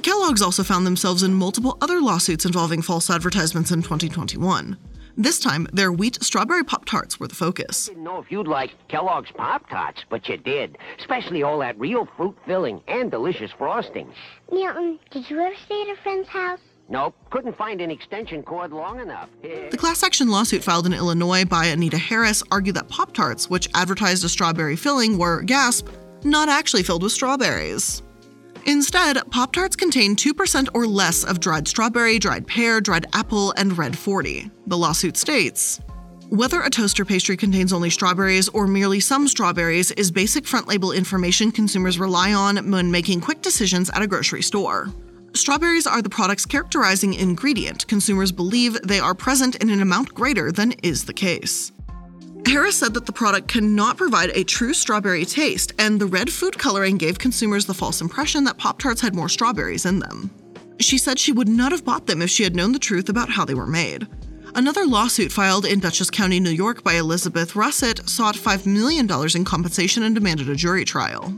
Kellogg's 0.00 0.42
also 0.42 0.62
found 0.62 0.86
themselves 0.86 1.22
in 1.22 1.34
multiple 1.34 1.76
other 1.80 2.00
lawsuits 2.00 2.44
involving 2.44 2.82
false 2.82 3.10
advertisements 3.10 3.70
in 3.70 3.82
2021. 3.82 4.76
This 5.16 5.38
time, 5.38 5.68
their 5.72 5.92
wheat 5.92 6.22
strawberry 6.22 6.64
Pop 6.64 6.86
Tarts 6.86 7.20
were 7.20 7.28
the 7.28 7.34
focus. 7.34 7.88
I 7.88 7.92
Didn't 7.92 8.04
know 8.04 8.18
if 8.18 8.32
you'd 8.32 8.48
like 8.48 8.70
Kellogg's 8.88 9.30
Pop 9.36 9.68
Tarts, 9.68 10.00
but 10.08 10.26
you 10.28 10.38
did. 10.38 10.78
Especially 10.98 11.42
all 11.42 11.58
that 11.58 11.78
real 11.78 12.08
fruit 12.16 12.34
filling 12.46 12.80
and 12.88 13.10
delicious 13.10 13.50
frosting. 13.58 14.10
Milton, 14.50 14.98
did 15.10 15.28
you 15.28 15.38
ever 15.40 15.54
stay 15.66 15.82
at 15.82 15.88
a 15.88 15.96
friend's 16.02 16.28
house? 16.28 16.60
Nope, 16.88 17.14
couldn't 17.30 17.56
find 17.56 17.80
an 17.80 17.90
extension 17.90 18.42
cord 18.42 18.72
long 18.72 19.00
enough. 19.00 19.28
The 19.42 19.76
class 19.76 20.02
action 20.02 20.28
lawsuit 20.28 20.64
filed 20.64 20.86
in 20.86 20.94
Illinois 20.94 21.44
by 21.44 21.66
Anita 21.66 21.98
Harris 21.98 22.42
argued 22.50 22.76
that 22.76 22.88
Pop 22.88 23.12
Tarts, 23.12 23.50
which 23.50 23.68
advertised 23.74 24.24
a 24.24 24.28
strawberry 24.28 24.76
filling, 24.76 25.18
were, 25.18 25.42
gasp, 25.42 25.88
not 26.24 26.48
actually 26.48 26.82
filled 26.82 27.02
with 27.02 27.12
strawberries. 27.12 28.02
Instead, 28.66 29.18
Pop 29.30 29.52
Tarts 29.52 29.76
contain 29.76 30.14
2% 30.14 30.68
or 30.74 30.86
less 30.86 31.24
of 31.24 31.40
dried 31.40 31.66
strawberry, 31.66 32.18
dried 32.18 32.46
pear, 32.46 32.80
dried 32.80 33.06
apple, 33.12 33.52
and 33.56 33.76
red 33.76 33.96
40. 33.96 34.50
The 34.66 34.76
lawsuit 34.76 35.16
states 35.16 35.80
Whether 36.28 36.60
a 36.62 36.70
toaster 36.70 37.04
pastry 37.04 37.36
contains 37.36 37.72
only 37.72 37.90
strawberries 37.90 38.48
or 38.48 38.66
merely 38.66 39.00
some 39.00 39.26
strawberries 39.26 39.90
is 39.92 40.10
basic 40.10 40.46
front 40.46 40.68
label 40.68 40.92
information 40.92 41.50
consumers 41.50 41.98
rely 41.98 42.32
on 42.32 42.70
when 42.70 42.90
making 42.90 43.20
quick 43.20 43.42
decisions 43.42 43.90
at 43.90 44.02
a 44.02 44.06
grocery 44.06 44.42
store. 44.42 44.88
Strawberries 45.34 45.86
are 45.86 46.02
the 46.02 46.10
product's 46.10 46.44
characterizing 46.44 47.14
ingredient. 47.14 47.88
Consumers 47.88 48.30
believe 48.30 48.80
they 48.82 49.00
are 49.00 49.14
present 49.14 49.56
in 49.56 49.70
an 49.70 49.80
amount 49.80 50.12
greater 50.14 50.52
than 50.52 50.72
is 50.82 51.06
the 51.06 51.14
case. 51.14 51.72
Harris 52.46 52.76
said 52.76 52.94
that 52.94 53.06
the 53.06 53.12
product 53.12 53.48
cannot 53.48 53.96
provide 53.96 54.30
a 54.30 54.44
true 54.44 54.74
strawberry 54.74 55.24
taste, 55.24 55.72
and 55.78 56.00
the 56.00 56.06
red 56.06 56.30
food 56.30 56.58
coloring 56.58 56.98
gave 56.98 57.18
consumers 57.18 57.66
the 57.66 57.74
false 57.74 58.00
impression 58.00 58.44
that 58.44 58.58
Pop 58.58 58.78
Tarts 58.78 59.00
had 59.00 59.14
more 59.14 59.28
strawberries 59.28 59.86
in 59.86 60.00
them. 60.00 60.30
She 60.80 60.98
said 60.98 61.18
she 61.18 61.32
would 61.32 61.48
not 61.48 61.72
have 61.72 61.84
bought 61.84 62.06
them 62.06 62.20
if 62.20 62.30
she 62.30 62.42
had 62.42 62.56
known 62.56 62.72
the 62.72 62.78
truth 62.78 63.08
about 63.08 63.30
how 63.30 63.44
they 63.44 63.54
were 63.54 63.66
made. 63.66 64.06
Another 64.54 64.84
lawsuit 64.84 65.32
filed 65.32 65.64
in 65.64 65.80
Dutchess 65.80 66.10
County, 66.10 66.40
New 66.40 66.50
York 66.50 66.82
by 66.82 66.94
Elizabeth 66.94 67.56
Russett 67.56 68.06
sought 68.08 68.34
$5 68.34 68.66
million 68.66 69.08
in 69.34 69.44
compensation 69.44 70.02
and 70.02 70.14
demanded 70.14 70.50
a 70.50 70.56
jury 70.56 70.84
trial. 70.84 71.32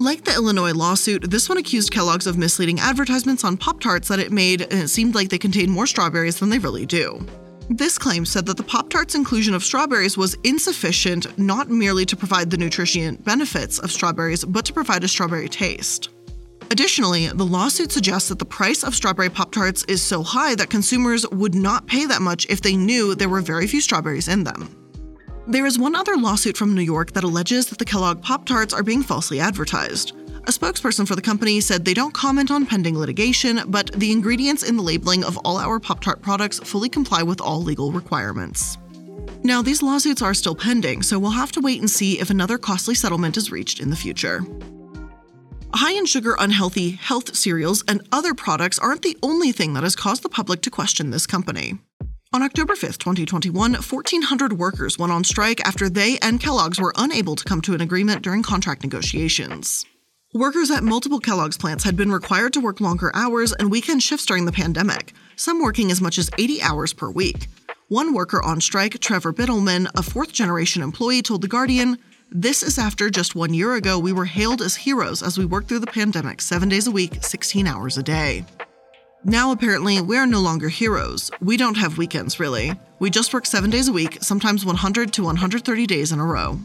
Like 0.00 0.24
the 0.24 0.34
Illinois 0.34 0.72
lawsuit, 0.72 1.30
this 1.30 1.48
one 1.48 1.58
accused 1.58 1.92
Kellogg's 1.92 2.26
of 2.26 2.38
misleading 2.38 2.80
advertisements 2.80 3.44
on 3.44 3.56
Pop 3.56 3.80
Tarts 3.80 4.08
that 4.08 4.18
it 4.18 4.32
made 4.32 4.62
and 4.62 4.72
it 4.72 4.88
seemed 4.88 5.14
like 5.14 5.28
they 5.28 5.38
contained 5.38 5.70
more 5.70 5.86
strawberries 5.86 6.40
than 6.40 6.50
they 6.50 6.58
really 6.58 6.86
do. 6.86 7.24
This 7.70 7.98
claim 7.98 8.24
said 8.24 8.46
that 8.46 8.56
the 8.56 8.62
Pop 8.62 8.88
Tart's 8.88 9.14
inclusion 9.14 9.52
of 9.52 9.62
strawberries 9.62 10.16
was 10.16 10.36
insufficient 10.42 11.38
not 11.38 11.68
merely 11.68 12.06
to 12.06 12.16
provide 12.16 12.50
the 12.50 12.56
nutrition 12.56 13.16
benefits 13.16 13.78
of 13.78 13.92
strawberries, 13.92 14.42
but 14.42 14.64
to 14.64 14.72
provide 14.72 15.04
a 15.04 15.08
strawberry 15.08 15.50
taste. 15.50 16.08
Additionally, 16.70 17.26
the 17.26 17.44
lawsuit 17.44 17.92
suggests 17.92 18.30
that 18.30 18.38
the 18.38 18.44
price 18.44 18.82
of 18.82 18.94
strawberry 18.94 19.28
Pop 19.28 19.52
Tarts 19.52 19.84
is 19.84 20.00
so 20.00 20.22
high 20.22 20.54
that 20.54 20.70
consumers 20.70 21.28
would 21.28 21.54
not 21.54 21.86
pay 21.86 22.06
that 22.06 22.22
much 22.22 22.46
if 22.48 22.62
they 22.62 22.76
knew 22.76 23.14
there 23.14 23.28
were 23.28 23.42
very 23.42 23.66
few 23.66 23.82
strawberries 23.82 24.28
in 24.28 24.44
them. 24.44 24.74
There 25.46 25.66
is 25.66 25.78
one 25.78 25.94
other 25.94 26.16
lawsuit 26.16 26.56
from 26.56 26.74
New 26.74 26.82
York 26.82 27.12
that 27.12 27.24
alleges 27.24 27.66
that 27.66 27.78
the 27.78 27.84
Kellogg 27.84 28.22
Pop 28.22 28.46
Tarts 28.46 28.72
are 28.72 28.82
being 28.82 29.02
falsely 29.02 29.40
advertised. 29.40 30.12
A 30.48 30.50
spokesperson 30.50 31.06
for 31.06 31.14
the 31.14 31.20
company 31.20 31.60
said 31.60 31.84
they 31.84 31.92
don't 31.92 32.14
comment 32.14 32.50
on 32.50 32.64
pending 32.64 32.98
litigation, 32.98 33.60
but 33.66 33.92
the 33.92 34.10
ingredients 34.10 34.62
in 34.62 34.78
the 34.78 34.82
labeling 34.82 35.22
of 35.22 35.36
all 35.44 35.58
our 35.58 35.78
Pop 35.78 36.00
Tart 36.00 36.22
products 36.22 36.58
fully 36.60 36.88
comply 36.88 37.22
with 37.22 37.38
all 37.38 37.62
legal 37.62 37.92
requirements. 37.92 38.78
Now, 39.42 39.60
these 39.60 39.82
lawsuits 39.82 40.22
are 40.22 40.32
still 40.32 40.54
pending, 40.54 41.02
so 41.02 41.18
we'll 41.18 41.32
have 41.32 41.52
to 41.52 41.60
wait 41.60 41.80
and 41.80 41.90
see 41.90 42.18
if 42.18 42.30
another 42.30 42.56
costly 42.56 42.94
settlement 42.94 43.36
is 43.36 43.52
reached 43.52 43.78
in 43.78 43.90
the 43.90 43.96
future. 43.96 44.40
High 45.74 45.92
in 45.92 46.06
sugar, 46.06 46.34
unhealthy 46.38 46.92
health 46.92 47.36
cereals 47.36 47.84
and 47.86 48.08
other 48.10 48.32
products 48.32 48.78
aren't 48.78 49.02
the 49.02 49.18
only 49.22 49.52
thing 49.52 49.74
that 49.74 49.82
has 49.82 49.94
caused 49.94 50.22
the 50.22 50.30
public 50.30 50.62
to 50.62 50.70
question 50.70 51.10
this 51.10 51.26
company. 51.26 51.74
On 52.32 52.42
October 52.42 52.74
5, 52.74 52.96
2021, 52.96 53.74
1,400 53.74 54.52
workers 54.54 54.98
went 54.98 55.12
on 55.12 55.24
strike 55.24 55.60
after 55.68 55.90
they 55.90 56.16
and 56.22 56.40
Kellogg's 56.40 56.80
were 56.80 56.94
unable 56.96 57.36
to 57.36 57.44
come 57.44 57.60
to 57.60 57.74
an 57.74 57.82
agreement 57.82 58.22
during 58.22 58.42
contract 58.42 58.82
negotiations. 58.82 59.84
Workers 60.34 60.70
at 60.70 60.84
multiple 60.84 61.20
Kellogg's 61.20 61.56
plants 61.56 61.84
had 61.84 61.96
been 61.96 62.12
required 62.12 62.52
to 62.52 62.60
work 62.60 62.82
longer 62.82 63.10
hours 63.14 63.54
and 63.54 63.70
weekend 63.70 64.02
shifts 64.02 64.26
during 64.26 64.44
the 64.44 64.52
pandemic, 64.52 65.14
some 65.36 65.58
working 65.62 65.90
as 65.90 66.02
much 66.02 66.18
as 66.18 66.30
80 66.36 66.60
hours 66.60 66.92
per 66.92 67.08
week. 67.08 67.48
One 67.88 68.12
worker 68.12 68.42
on 68.42 68.60
strike, 68.60 69.00
Trevor 69.00 69.32
Bidelman, 69.32 69.88
a 69.96 70.02
fourth 70.02 70.30
generation 70.30 70.82
employee, 70.82 71.22
told 71.22 71.40
The 71.40 71.48
Guardian, 71.48 71.96
this 72.30 72.62
is 72.62 72.78
after 72.78 73.08
just 73.08 73.34
one 73.34 73.54
year 73.54 73.74
ago 73.76 73.98
we 73.98 74.12
were 74.12 74.26
hailed 74.26 74.60
as 74.60 74.76
heroes 74.76 75.22
as 75.22 75.38
we 75.38 75.46
worked 75.46 75.66
through 75.66 75.78
the 75.78 75.86
pandemic 75.86 76.42
seven 76.42 76.68
days 76.68 76.86
a 76.86 76.90
week, 76.90 77.24
16 77.24 77.66
hours 77.66 77.96
a 77.96 78.02
day. 78.02 78.44
Now, 79.24 79.50
apparently, 79.50 80.02
we 80.02 80.18
are 80.18 80.26
no 80.26 80.40
longer 80.40 80.68
heroes. 80.68 81.30
We 81.40 81.56
don't 81.56 81.78
have 81.78 81.96
weekends, 81.96 82.38
really. 82.38 82.78
We 82.98 83.08
just 83.08 83.32
work 83.32 83.46
seven 83.46 83.70
days 83.70 83.88
a 83.88 83.94
week, 83.94 84.18
sometimes 84.20 84.66
100 84.66 85.10
to 85.14 85.24
130 85.24 85.86
days 85.86 86.12
in 86.12 86.20
a 86.20 86.26
row. 86.26 86.58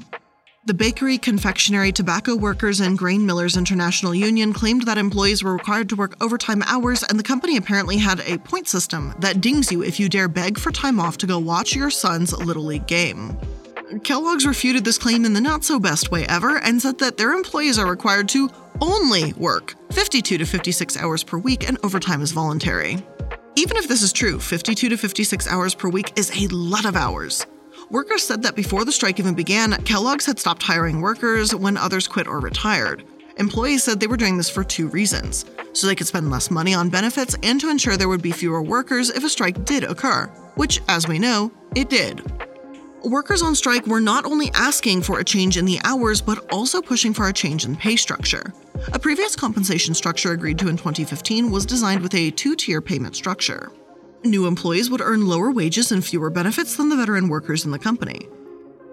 The 0.66 0.74
Bakery, 0.74 1.18
Confectionery, 1.18 1.92
Tobacco 1.92 2.38
Workers, 2.38 2.80
and 2.80 2.98
Grain 2.98 3.26
Millers 3.26 3.58
International 3.58 4.16
Union 4.16 4.54
claimed 4.54 4.84
that 4.84 4.98
employees 4.98 5.44
were 5.44 5.52
required 5.52 5.90
to 5.90 5.98
work 5.98 6.16
overtime 6.24 6.64
hours, 6.66 7.04
and 7.04 7.20
the 7.20 7.24
company 7.24 7.58
apparently 7.58 7.98
had 7.98 8.22
a 8.22 8.38
point 8.38 8.70
system 8.70 9.14
that 9.20 9.42
dings 9.42 9.74
you 9.74 9.84
if 9.84 10.00
you 10.00 10.08
dare 10.08 10.30
beg 10.30 10.58
for 10.58 10.72
time 10.72 11.02
off 11.02 11.18
to 11.18 11.28
go 11.28 11.38
watch 11.38 11.76
your 11.76 11.90
son's 11.90 12.32
Little 12.32 12.64
League 12.64 12.88
game. 12.88 13.38
Kellogg's 14.06 14.46
refuted 14.46 14.86
this 14.86 14.98
claim 14.98 15.26
in 15.26 15.34
the 15.34 15.42
not 15.42 15.66
so 15.66 15.82
best 15.82 16.12
way 16.12 16.26
ever 16.28 16.60
and 16.60 16.82
said 16.82 16.98
that 17.00 17.18
their 17.18 17.34
employees 17.34 17.78
are 17.78 17.90
required 17.90 18.30
to 18.30 18.50
only 18.80 19.34
work 19.34 19.76
52 19.92 20.38
to 20.38 20.46
56 20.46 20.96
hours 20.96 21.26
per 21.26 21.38
week 21.38 21.68
and 21.68 21.78
overtime 21.84 22.22
is 22.22 22.32
voluntary. 22.32 23.06
Even 23.58 23.76
if 23.76 23.90
this 23.90 24.02
is 24.02 24.14
true, 24.14 24.40
52 24.40 24.88
to 24.88 24.96
56 24.96 25.46
hours 25.46 25.76
per 25.76 25.90
week 25.90 26.18
is 26.18 26.32
a 26.42 26.48
lot 26.48 26.86
of 26.86 26.96
hours. 26.96 27.46
Workers 27.94 28.24
said 28.24 28.42
that 28.42 28.56
before 28.56 28.86
the 28.86 28.92
strike 28.92 29.20
even 29.20 29.36
began, 29.36 29.74
Kellogg's 29.84 30.26
had 30.26 30.40
stopped 30.40 30.64
hiring 30.64 31.00
workers 31.00 31.54
when 31.54 31.78
others 31.78 32.08
quit 32.08 32.26
or 32.26 32.40
retired. 32.40 33.04
Employees 33.38 33.84
said 33.84 34.00
they 34.00 34.08
were 34.08 34.18
doing 34.18 34.36
this 34.36 34.50
for 34.50 34.64
two 34.64 34.88
reasons 34.88 35.46
so 35.74 35.86
they 35.86 35.94
could 35.94 36.08
spend 36.08 36.32
less 36.32 36.50
money 36.50 36.74
on 36.74 36.90
benefits 36.90 37.36
and 37.44 37.62
to 37.62 37.70
ensure 37.70 37.96
there 37.96 38.10
would 38.10 38.24
be 38.24 38.32
fewer 38.32 38.64
workers 38.64 39.12
if 39.12 39.24
a 39.24 39.30
strike 39.30 39.64
did 39.64 39.84
occur, 39.84 40.26
which, 40.56 40.82
as 40.88 41.08
we 41.08 41.20
know, 41.20 41.52
it 41.76 41.92
did 41.92 42.24
workers 43.06 43.42
on 43.42 43.56
strike 43.56 43.86
were 43.86 44.00
not 44.00 44.26
only 44.26 44.50
asking 44.54 45.02
for 45.02 45.20
a 45.20 45.24
change 45.24 45.58
in 45.58 45.66
the 45.66 45.80
hours, 45.84 46.22
but 46.22 46.52
also 46.52 46.82
pushing 46.82 47.14
for 47.14 47.28
a 47.28 47.34
change 47.34 47.66
in 47.66 47.76
pay 47.76 47.96
structure. 47.96 48.54
A 48.94 49.00
previous 49.00 49.36
compensation 49.36 49.94
structure 49.94 50.32
agreed 50.32 50.60
to 50.60 50.70
in 50.70 50.78
2015 50.78 51.52
was 51.52 51.66
designed 51.66 52.02
with 52.02 52.16
a 52.16 52.32
two 52.32 52.56
tier 52.56 52.82
payment 52.82 53.16
structure. 53.16 53.72
New 54.26 54.48
employees 54.48 54.90
would 54.90 55.02
earn 55.02 55.28
lower 55.28 55.52
wages 55.52 55.92
and 55.92 56.04
fewer 56.04 56.30
benefits 56.30 56.78
than 56.78 56.88
the 56.88 56.96
veteran 56.96 57.28
workers 57.28 57.66
in 57.66 57.72
the 57.72 57.80
company. 57.80 58.30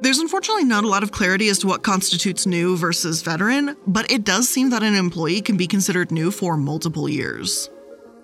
There's 0.01 0.19
unfortunately 0.19 0.65
not 0.65 0.83
a 0.83 0.89
lot 0.89 1.05
of 1.05 1.13
clarity 1.13 1.49
as 1.49 1.59
to 1.61 1.69
what 1.69 1.85
constitutes 1.85 2.47
new 2.47 2.77
versus 2.77 3.23
veteran, 3.23 3.77
but 3.87 4.11
it 4.11 4.25
does 4.25 4.49
seem 4.49 4.71
that 4.71 4.83
an 4.83 4.95
employee 4.95 5.41
can 5.41 5.57
be 5.57 5.69
considered 5.69 6.11
new 6.11 6.33
for 6.33 6.57
multiple 6.57 7.09
years. 7.09 7.71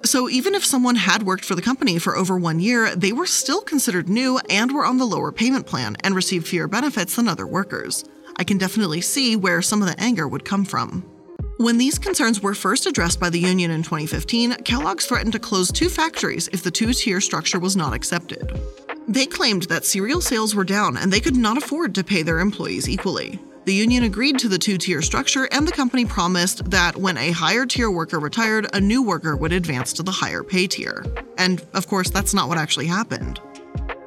So 0.04 0.28
even 0.28 0.54
if 0.54 0.64
someone 0.64 0.96
had 0.96 1.22
worked 1.22 1.44
for 1.44 1.54
the 1.54 1.62
company 1.62 1.98
for 1.98 2.16
over 2.16 2.38
one 2.38 2.58
year, 2.58 2.94
they 2.96 3.12
were 3.12 3.26
still 3.26 3.60
considered 3.60 4.08
new 4.08 4.40
and 4.50 4.72
were 4.72 4.84
on 4.84 4.98
the 4.98 5.04
lower 5.04 5.30
payment 5.30 5.66
plan 5.66 5.96
and 6.02 6.14
received 6.14 6.48
fewer 6.48 6.66
benefits 6.66 7.16
than 7.16 7.28
other 7.28 7.46
workers. 7.46 8.04
I 8.36 8.44
can 8.44 8.58
definitely 8.58 9.00
see 9.00 9.36
where 9.36 9.62
some 9.62 9.80
of 9.80 9.88
the 9.88 10.00
anger 10.00 10.26
would 10.26 10.44
come 10.44 10.64
from. 10.64 11.08
When 11.58 11.78
these 11.78 11.98
concerns 11.98 12.42
were 12.42 12.54
first 12.54 12.84
addressed 12.84 13.18
by 13.18 13.30
the 13.30 13.40
union 13.40 13.70
in 13.70 13.82
2015, 13.82 14.56
Kellogg's 14.56 15.06
threatened 15.06 15.32
to 15.32 15.38
close 15.38 15.72
two 15.72 15.88
factories 15.88 16.48
if 16.48 16.62
the 16.62 16.70
two 16.70 16.92
tier 16.92 17.18
structure 17.18 17.58
was 17.58 17.74
not 17.74 17.94
accepted. 17.94 18.60
They 19.08 19.24
claimed 19.24 19.62
that 19.64 19.86
cereal 19.86 20.20
sales 20.20 20.54
were 20.54 20.64
down 20.64 20.98
and 20.98 21.10
they 21.10 21.20
could 21.20 21.34
not 21.34 21.56
afford 21.56 21.94
to 21.94 22.04
pay 22.04 22.22
their 22.22 22.40
employees 22.40 22.90
equally. 22.90 23.38
The 23.64 23.72
union 23.72 24.04
agreed 24.04 24.38
to 24.40 24.48
the 24.48 24.58
two 24.58 24.76
tier 24.76 25.00
structure, 25.02 25.48
and 25.50 25.66
the 25.66 25.72
company 25.72 26.04
promised 26.04 26.70
that 26.70 26.94
when 26.94 27.16
a 27.16 27.32
higher 27.32 27.66
tier 27.66 27.90
worker 27.90 28.20
retired, 28.20 28.68
a 28.74 28.80
new 28.80 29.02
worker 29.02 29.34
would 29.34 29.52
advance 29.52 29.92
to 29.94 30.04
the 30.04 30.12
higher 30.12 30.44
pay 30.44 30.68
tier. 30.68 31.04
And 31.36 31.64
of 31.74 31.88
course, 31.88 32.10
that's 32.10 32.34
not 32.34 32.48
what 32.48 32.58
actually 32.58 32.86
happened. 32.86 33.40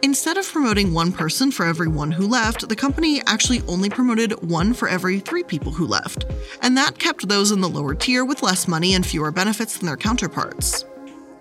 Instead 0.02 0.38
of 0.38 0.48
promoting 0.50 0.94
one 0.94 1.12
person 1.12 1.52
for 1.52 1.66
every 1.66 1.90
one 1.90 2.10
who 2.10 2.26
left, 2.26 2.70
the 2.70 2.76
company 2.76 3.22
actually 3.28 3.62
only 3.68 3.90
promoted 3.90 4.32
one 4.42 4.74
for 4.74 4.88
every 4.88 5.20
three 5.20 5.44
people 5.44 5.74
who 5.74 5.86
left, 5.86 6.26
and 6.62 6.78
that 6.78 6.98
kept 6.98 7.28
those 7.28 7.52
in 7.52 7.60
the 7.60 7.68
lower 7.68 7.94
tier 7.94 8.24
with 8.24 8.42
less 8.42 8.66
money 8.66 8.94
and 8.94 9.06
fewer 9.06 9.30
benefits 9.30 9.78
than 9.78 9.88
their 9.88 9.98
counterparts. 9.98 10.86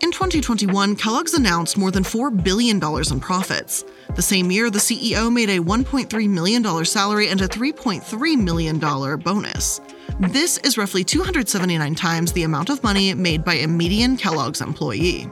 In 0.00 0.10
2021, 0.10 0.96
Kellogg's 0.96 1.34
announced 1.34 1.76
more 1.76 1.92
than 1.92 2.02
$4 2.02 2.42
billion 2.42 2.78
in 2.78 3.20
profits. 3.20 3.84
The 4.16 4.22
same 4.22 4.50
year, 4.50 4.70
the 4.70 4.78
CEO 4.78 5.32
made 5.32 5.50
a 5.50 5.58
$1.3 5.58 6.28
million 6.28 6.84
salary 6.84 7.28
and 7.28 7.40
a 7.40 7.48
$3.3 7.48 8.42
million 8.42 8.78
bonus. 8.78 9.80
This 10.18 10.58
is 10.58 10.78
roughly 10.78 11.04
279 11.04 11.94
times 11.94 12.32
the 12.32 12.42
amount 12.42 12.70
of 12.70 12.82
money 12.82 13.14
made 13.14 13.44
by 13.44 13.54
a 13.54 13.68
median 13.68 14.16
Kellogg's 14.16 14.60
employee. 14.60 15.28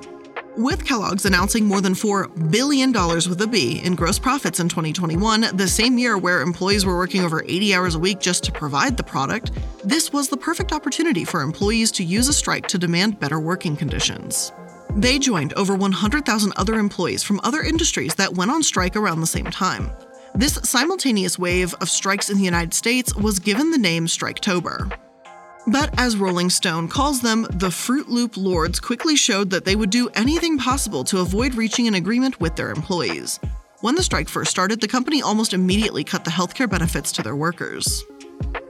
With 0.57 0.87
Kellogg's 0.87 1.27
announcing 1.27 1.66
more 1.66 1.83
than 1.83 1.92
$4 1.92 2.51
billion 2.51 2.90
with 2.90 3.42
a 3.42 3.47
B 3.47 3.79
in 3.85 3.95
gross 3.95 4.19
profits 4.19 4.59
in 4.59 4.71
2021, 4.71 5.55
the 5.55 5.69
same 5.69 5.99
year 5.99 6.16
where 6.16 6.40
employees 6.40 6.87
were 6.87 6.97
working 6.97 7.23
over 7.23 7.42
80 7.42 7.75
hours 7.75 7.95
a 7.95 7.99
week 7.99 8.21
just 8.21 8.42
to 8.45 8.53
provide 8.53 8.97
the 8.97 9.03
product, 9.03 9.53
this 9.85 10.14
was 10.14 10.31
the 10.31 10.37
perfect 10.38 10.73
opportunity 10.73 11.27
for 11.27 11.42
employees 11.42 11.92
to 11.92 12.05
use 12.05 12.27
a 12.29 12.33
strike 12.33 12.66
to 12.69 12.79
demand 12.79 13.21
better 13.21 13.38
working 13.38 13.77
conditions. 13.77 14.51
They 14.95 15.19
joined 15.19 15.53
over 15.55 15.75
100,000 15.75 16.53
other 16.57 16.77
employees 16.77 17.23
from 17.23 17.38
other 17.45 17.61
industries 17.61 18.14
that 18.14 18.33
went 18.33 18.51
on 18.51 18.62
strike 18.62 18.97
around 18.97 19.21
the 19.21 19.27
same 19.27 19.45
time. 19.45 19.90
This 20.35 20.55
simultaneous 20.62 21.38
wave 21.38 21.75
of 21.83 21.90
strikes 21.90 22.31
in 22.31 22.38
the 22.38 22.45
United 22.45 22.73
States 22.73 23.14
was 23.14 23.38
given 23.38 23.73
the 23.73 23.79
name 23.79 24.07
Striketober. 24.07 24.90
But 25.68 25.92
as 25.98 26.16
Rolling 26.16 26.48
Stone 26.48 26.87
calls 26.88 27.20
them, 27.20 27.42
the 27.42 27.70
Froot 27.70 28.07
Loop 28.07 28.37
Lords 28.37 28.79
quickly 28.79 29.16
showed 29.16 29.50
that 29.50 29.64
they 29.64 29.74
would 29.74 29.90
do 29.90 30.09
anything 30.14 30.59
possible 30.59 31.02
to 31.05 31.18
avoid 31.18 31.57
reaching 31.57 31.88
an 31.88 31.94
agreement 31.94 32.40
with 32.40 32.55
their 32.55 32.70
employees. 32.70 33.40
When 33.81 33.96
the 33.96 34.05
strike 34.05 34.29
first 34.29 34.50
started, 34.50 34.81
the 34.81 34.87
company 34.87 35.22
almost 35.22 35.52
immediately 35.52 36.05
cut 36.05 36.24
the 36.24 36.31
healthcare 36.31 36.70
benefits 36.70 37.11
to 37.12 37.22
their 37.22 37.35
workers. 37.35 38.05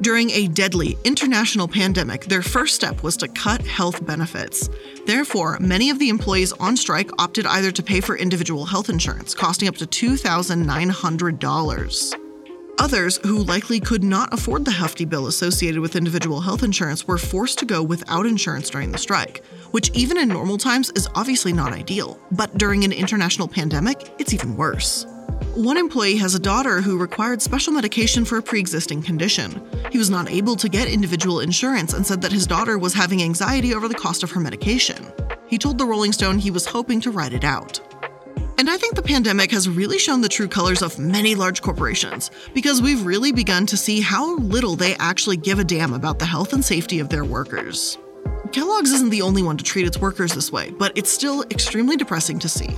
During 0.00 0.30
a 0.30 0.48
deadly 0.48 0.96
international 1.04 1.68
pandemic, 1.68 2.24
their 2.26 2.42
first 2.42 2.74
step 2.74 3.02
was 3.02 3.18
to 3.18 3.28
cut 3.28 3.60
health 3.62 4.06
benefits. 4.06 4.70
Therefore, 5.06 5.58
many 5.60 5.90
of 5.90 5.98
the 5.98 6.08
employees 6.08 6.52
on 6.52 6.78
strike 6.78 7.10
opted 7.18 7.44
either 7.46 7.72
to 7.72 7.82
pay 7.82 8.00
for 8.00 8.16
individual 8.16 8.64
health 8.64 8.88
insurance, 8.88 9.34
costing 9.34 9.68
up 9.68 9.76
to 9.76 9.86
$2,900. 9.86 12.25
Others, 12.78 13.20
who 13.22 13.42
likely 13.42 13.80
could 13.80 14.04
not 14.04 14.32
afford 14.34 14.64
the 14.64 14.70
hefty 14.70 15.06
bill 15.06 15.28
associated 15.28 15.80
with 15.80 15.96
individual 15.96 16.40
health 16.40 16.62
insurance, 16.62 17.06
were 17.06 17.16
forced 17.16 17.58
to 17.58 17.64
go 17.64 17.82
without 17.82 18.26
insurance 18.26 18.68
during 18.68 18.92
the 18.92 18.98
strike, 18.98 19.42
which, 19.70 19.90
even 19.90 20.18
in 20.18 20.28
normal 20.28 20.58
times, 20.58 20.90
is 20.94 21.08
obviously 21.14 21.52
not 21.52 21.72
ideal. 21.72 22.20
But 22.32 22.58
during 22.58 22.84
an 22.84 22.92
international 22.92 23.48
pandemic, 23.48 24.10
it's 24.18 24.34
even 24.34 24.56
worse. 24.56 25.06
One 25.54 25.78
employee 25.78 26.16
has 26.18 26.34
a 26.34 26.38
daughter 26.38 26.82
who 26.82 26.98
required 26.98 27.40
special 27.40 27.72
medication 27.72 28.26
for 28.26 28.36
a 28.36 28.42
pre 28.42 28.60
existing 28.60 29.02
condition. 29.02 29.62
He 29.90 29.98
was 29.98 30.10
not 30.10 30.30
able 30.30 30.56
to 30.56 30.68
get 30.68 30.86
individual 30.86 31.40
insurance 31.40 31.94
and 31.94 32.06
said 32.06 32.20
that 32.22 32.32
his 32.32 32.46
daughter 32.46 32.78
was 32.78 32.92
having 32.92 33.22
anxiety 33.22 33.74
over 33.74 33.88
the 33.88 33.94
cost 33.94 34.22
of 34.22 34.30
her 34.32 34.40
medication. 34.40 35.12
He 35.46 35.56
told 35.56 35.78
the 35.78 35.86
Rolling 35.86 36.12
Stone 36.12 36.38
he 36.38 36.50
was 36.50 36.66
hoping 36.66 37.00
to 37.00 37.10
ride 37.10 37.32
it 37.32 37.44
out. 37.44 37.80
And 38.58 38.70
I 38.70 38.78
think 38.78 38.94
the 38.94 39.02
pandemic 39.02 39.50
has 39.50 39.68
really 39.68 39.98
shown 39.98 40.22
the 40.22 40.30
true 40.30 40.48
colors 40.48 40.80
of 40.80 40.98
many 40.98 41.34
large 41.34 41.60
corporations 41.60 42.30
because 42.54 42.80
we've 42.80 43.04
really 43.04 43.30
begun 43.30 43.66
to 43.66 43.76
see 43.76 44.00
how 44.00 44.36
little 44.38 44.76
they 44.76 44.94
actually 44.96 45.36
give 45.36 45.58
a 45.58 45.64
damn 45.64 45.92
about 45.92 46.18
the 46.18 46.24
health 46.24 46.54
and 46.54 46.64
safety 46.64 46.98
of 46.98 47.10
their 47.10 47.24
workers. 47.24 47.98
Kellogg's 48.52 48.92
isn't 48.92 49.10
the 49.10 49.20
only 49.20 49.42
one 49.42 49.58
to 49.58 49.64
treat 49.64 49.86
its 49.86 49.98
workers 49.98 50.32
this 50.32 50.50
way, 50.50 50.70
but 50.70 50.96
it's 50.96 51.10
still 51.10 51.42
extremely 51.50 51.96
depressing 51.96 52.38
to 52.38 52.48
see. 52.48 52.70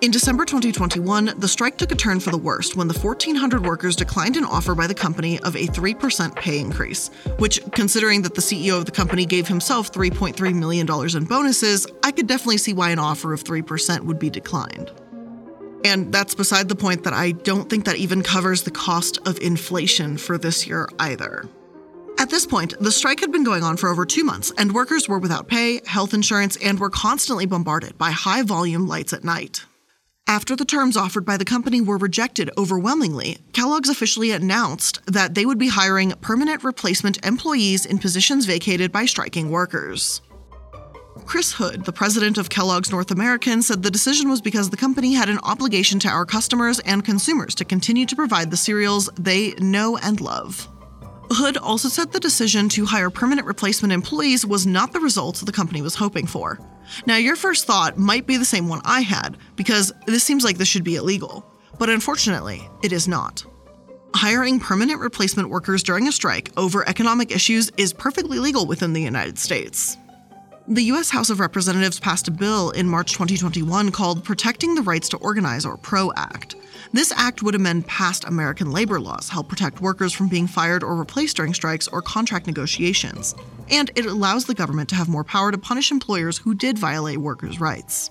In 0.00 0.12
December 0.12 0.44
2021, 0.44 1.34
the 1.38 1.48
strike 1.48 1.76
took 1.76 1.90
a 1.90 1.96
turn 1.96 2.20
for 2.20 2.30
the 2.30 2.38
worst 2.38 2.76
when 2.76 2.86
the 2.86 2.96
1,400 2.96 3.66
workers 3.66 3.96
declined 3.96 4.36
an 4.36 4.44
offer 4.44 4.72
by 4.72 4.86
the 4.86 4.94
company 4.94 5.40
of 5.40 5.56
a 5.56 5.66
3% 5.66 6.36
pay 6.36 6.60
increase, 6.60 7.10
which, 7.38 7.60
considering 7.72 8.22
that 8.22 8.36
the 8.36 8.40
CEO 8.40 8.78
of 8.78 8.84
the 8.84 8.92
company 8.92 9.26
gave 9.26 9.48
himself 9.48 9.90
$3.3 9.90 10.54
million 10.54 10.86
in 10.88 11.24
bonuses, 11.24 11.84
I 12.04 12.12
could 12.12 12.28
definitely 12.28 12.58
see 12.58 12.74
why 12.74 12.90
an 12.90 13.00
offer 13.00 13.32
of 13.32 13.42
3% 13.42 14.02
would 14.02 14.20
be 14.20 14.30
declined. 14.30 14.92
And 15.84 16.12
that's 16.12 16.34
beside 16.34 16.68
the 16.68 16.76
point 16.76 17.02
that 17.02 17.12
I 17.12 17.32
don't 17.32 17.68
think 17.68 17.84
that 17.86 17.96
even 17.96 18.22
covers 18.22 18.62
the 18.62 18.70
cost 18.70 19.18
of 19.26 19.40
inflation 19.40 20.16
for 20.16 20.38
this 20.38 20.64
year 20.64 20.88
either. 21.00 21.48
At 22.18 22.30
this 22.30 22.46
point, 22.46 22.74
the 22.78 22.92
strike 22.92 23.18
had 23.18 23.32
been 23.32 23.44
going 23.44 23.64
on 23.64 23.76
for 23.76 23.88
over 23.88 24.06
two 24.06 24.22
months, 24.22 24.52
and 24.58 24.72
workers 24.72 25.08
were 25.08 25.18
without 25.18 25.48
pay, 25.48 25.80
health 25.86 26.14
insurance, 26.14 26.56
and 26.62 26.78
were 26.78 26.90
constantly 26.90 27.46
bombarded 27.46 27.98
by 27.98 28.12
high 28.12 28.42
volume 28.42 28.86
lights 28.86 29.12
at 29.12 29.24
night. 29.24 29.64
After 30.28 30.54
the 30.54 30.66
terms 30.66 30.94
offered 30.94 31.24
by 31.24 31.38
the 31.38 31.44
company 31.46 31.80
were 31.80 31.96
rejected 31.96 32.50
overwhelmingly, 32.58 33.38
Kellogg's 33.54 33.88
officially 33.88 34.30
announced 34.30 35.00
that 35.06 35.34
they 35.34 35.46
would 35.46 35.56
be 35.56 35.68
hiring 35.68 36.12
permanent 36.20 36.62
replacement 36.62 37.24
employees 37.24 37.86
in 37.86 37.98
positions 37.98 38.44
vacated 38.44 38.92
by 38.92 39.06
striking 39.06 39.48
workers. 39.50 40.20
Chris 41.24 41.54
Hood, 41.54 41.86
the 41.86 41.94
president 41.94 42.36
of 42.36 42.50
Kellogg's 42.50 42.90
North 42.90 43.10
American, 43.10 43.62
said 43.62 43.82
the 43.82 43.90
decision 43.90 44.28
was 44.28 44.42
because 44.42 44.68
the 44.68 44.76
company 44.76 45.14
had 45.14 45.30
an 45.30 45.38
obligation 45.44 45.98
to 46.00 46.08
our 46.08 46.26
customers 46.26 46.78
and 46.80 47.06
consumers 47.06 47.54
to 47.54 47.64
continue 47.64 48.04
to 48.04 48.14
provide 48.14 48.50
the 48.50 48.56
cereals 48.58 49.08
they 49.18 49.52
know 49.54 49.96
and 49.96 50.20
love. 50.20 50.68
Hood 51.30 51.56
also 51.58 51.88
said 51.88 52.12
the 52.12 52.20
decision 52.20 52.68
to 52.70 52.86
hire 52.86 53.10
permanent 53.10 53.46
replacement 53.46 53.92
employees 53.92 54.46
was 54.46 54.66
not 54.66 54.92
the 54.92 55.00
result 55.00 55.36
the 55.44 55.52
company 55.52 55.82
was 55.82 55.94
hoping 55.94 56.26
for. 56.26 56.58
Now, 57.06 57.16
your 57.16 57.36
first 57.36 57.66
thought 57.66 57.98
might 57.98 58.26
be 58.26 58.38
the 58.38 58.44
same 58.44 58.68
one 58.68 58.80
I 58.84 59.02
had, 59.02 59.36
because 59.56 59.92
this 60.06 60.24
seems 60.24 60.42
like 60.42 60.56
this 60.56 60.68
should 60.68 60.84
be 60.84 60.96
illegal. 60.96 61.44
But 61.78 61.90
unfortunately, 61.90 62.66
it 62.82 62.92
is 62.92 63.06
not. 63.06 63.44
Hiring 64.14 64.58
permanent 64.58 65.00
replacement 65.00 65.50
workers 65.50 65.82
during 65.82 66.08
a 66.08 66.12
strike 66.12 66.50
over 66.56 66.88
economic 66.88 67.30
issues 67.30 67.70
is 67.76 67.92
perfectly 67.92 68.38
legal 68.38 68.66
within 68.66 68.94
the 68.94 69.02
United 69.02 69.38
States. 69.38 69.98
The 70.66 70.82
U.S. 70.84 71.10
House 71.10 71.30
of 71.30 71.40
Representatives 71.40 72.00
passed 72.00 72.28
a 72.28 72.30
bill 72.30 72.70
in 72.70 72.88
March 72.88 73.12
2021 73.12 73.90
called 73.90 74.24
Protecting 74.24 74.74
the 74.74 74.82
Rights 74.82 75.08
to 75.10 75.18
Organize, 75.18 75.64
or 75.64 75.76
PRO 75.76 76.10
Act. 76.16 76.56
This 76.92 77.12
act 77.12 77.42
would 77.42 77.54
amend 77.54 77.86
past 77.86 78.24
American 78.24 78.72
labor 78.72 78.98
laws, 78.98 79.28
help 79.28 79.48
protect 79.48 79.82
workers 79.82 80.12
from 80.12 80.28
being 80.28 80.46
fired 80.46 80.82
or 80.82 80.96
replaced 80.96 81.36
during 81.36 81.52
strikes 81.52 81.86
or 81.88 82.00
contract 82.00 82.46
negotiations, 82.46 83.34
and 83.70 83.90
it 83.94 84.06
allows 84.06 84.46
the 84.46 84.54
government 84.54 84.88
to 84.88 84.94
have 84.94 85.08
more 85.08 85.24
power 85.24 85.52
to 85.52 85.58
punish 85.58 85.90
employers 85.90 86.38
who 86.38 86.54
did 86.54 86.78
violate 86.78 87.18
workers' 87.18 87.60
rights. 87.60 88.10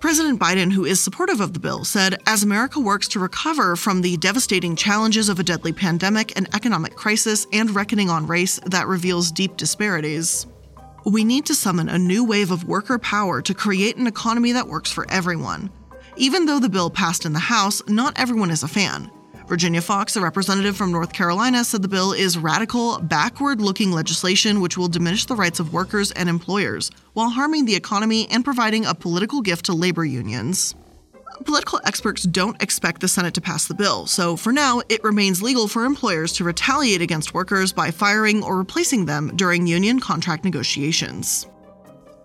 President 0.00 0.40
Biden, 0.40 0.72
who 0.72 0.84
is 0.84 0.98
supportive 0.98 1.40
of 1.40 1.52
the 1.52 1.60
bill, 1.60 1.84
said 1.84 2.18
As 2.26 2.42
America 2.42 2.80
works 2.80 3.08
to 3.08 3.18
recover 3.18 3.76
from 3.76 4.00
the 4.00 4.16
devastating 4.18 4.76
challenges 4.76 5.28
of 5.28 5.38
a 5.38 5.42
deadly 5.42 5.72
pandemic, 5.72 6.36
an 6.38 6.46
economic 6.54 6.96
crisis, 6.96 7.46
and 7.52 7.70
reckoning 7.74 8.08
on 8.08 8.26
race 8.26 8.58
that 8.66 8.86
reveals 8.86 9.30
deep 9.30 9.56
disparities, 9.56 10.46
we 11.04 11.24
need 11.24 11.46
to 11.46 11.54
summon 11.54 11.88
a 11.88 11.98
new 11.98 12.24
wave 12.24 12.50
of 12.50 12.64
worker 12.64 12.98
power 12.98 13.40
to 13.42 13.54
create 13.54 13.96
an 13.96 14.06
economy 14.06 14.52
that 14.52 14.68
works 14.68 14.90
for 14.90 15.10
everyone. 15.10 15.70
Even 16.16 16.46
though 16.46 16.58
the 16.58 16.68
bill 16.68 16.90
passed 16.90 17.24
in 17.24 17.32
the 17.32 17.38
House, 17.38 17.82
not 17.88 18.18
everyone 18.18 18.50
is 18.50 18.62
a 18.62 18.68
fan. 18.68 19.10
Virginia 19.46 19.80
Foxx, 19.80 20.14
a 20.14 20.20
representative 20.20 20.76
from 20.76 20.92
North 20.92 21.12
Carolina, 21.12 21.64
said 21.64 21.82
the 21.82 21.88
bill 21.88 22.12
is 22.12 22.38
radical, 22.38 22.98
backward 22.98 23.60
looking 23.60 23.90
legislation 23.90 24.60
which 24.60 24.78
will 24.78 24.86
diminish 24.86 25.24
the 25.24 25.34
rights 25.34 25.58
of 25.58 25.72
workers 25.72 26.12
and 26.12 26.28
employers, 26.28 26.90
while 27.14 27.30
harming 27.30 27.64
the 27.64 27.74
economy 27.74 28.28
and 28.30 28.44
providing 28.44 28.86
a 28.86 28.94
political 28.94 29.40
gift 29.40 29.64
to 29.64 29.72
labor 29.72 30.04
unions. 30.04 30.74
Political 31.44 31.80
experts 31.84 32.22
don't 32.22 32.62
expect 32.62 33.00
the 33.00 33.08
Senate 33.08 33.34
to 33.34 33.40
pass 33.40 33.66
the 33.66 33.74
bill, 33.74 34.06
so 34.06 34.36
for 34.36 34.52
now, 34.52 34.82
it 34.88 35.02
remains 35.02 35.42
legal 35.42 35.66
for 35.66 35.84
employers 35.84 36.32
to 36.34 36.44
retaliate 36.44 37.00
against 37.00 37.34
workers 37.34 37.72
by 37.72 37.90
firing 37.90 38.44
or 38.44 38.58
replacing 38.58 39.06
them 39.06 39.32
during 39.36 39.66
union 39.66 39.98
contract 40.00 40.44
negotiations. 40.44 41.46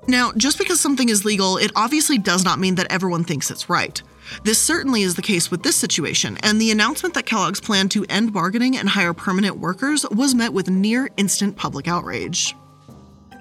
Now, 0.08 0.32
just 0.38 0.60
because 0.60 0.80
something 0.80 1.10
is 1.10 1.26
legal, 1.26 1.58
it 1.58 1.72
obviously 1.76 2.18
does 2.18 2.44
not 2.44 2.60
mean 2.60 2.76
that 2.76 2.91
everyone 2.91 3.24
thinks 3.24 3.50
it's 3.50 3.70
right. 3.70 4.02
This 4.44 4.62
certainly 4.62 5.02
is 5.02 5.15
the 5.15 5.22
case 5.22 5.50
with 5.50 5.63
this 5.63 5.76
situation, 5.76 6.38
and 6.44 6.60
the 6.60 6.72
announcement 6.72 7.13
that 7.15 7.26
Kellogg's 7.26 7.60
plan 7.60 7.89
to 7.89 8.06
end 8.10 8.34
bargaining 8.34 8.78
and 8.78 8.89
hire 8.89 9.13
permanent 9.13 9.58
workers 9.58 10.06
was 10.12 10.36
met 10.36 10.54
with 10.54 10.70
near 10.70 11.10
instant 11.18 11.56
public 11.56 11.88
outrage. 11.88 12.56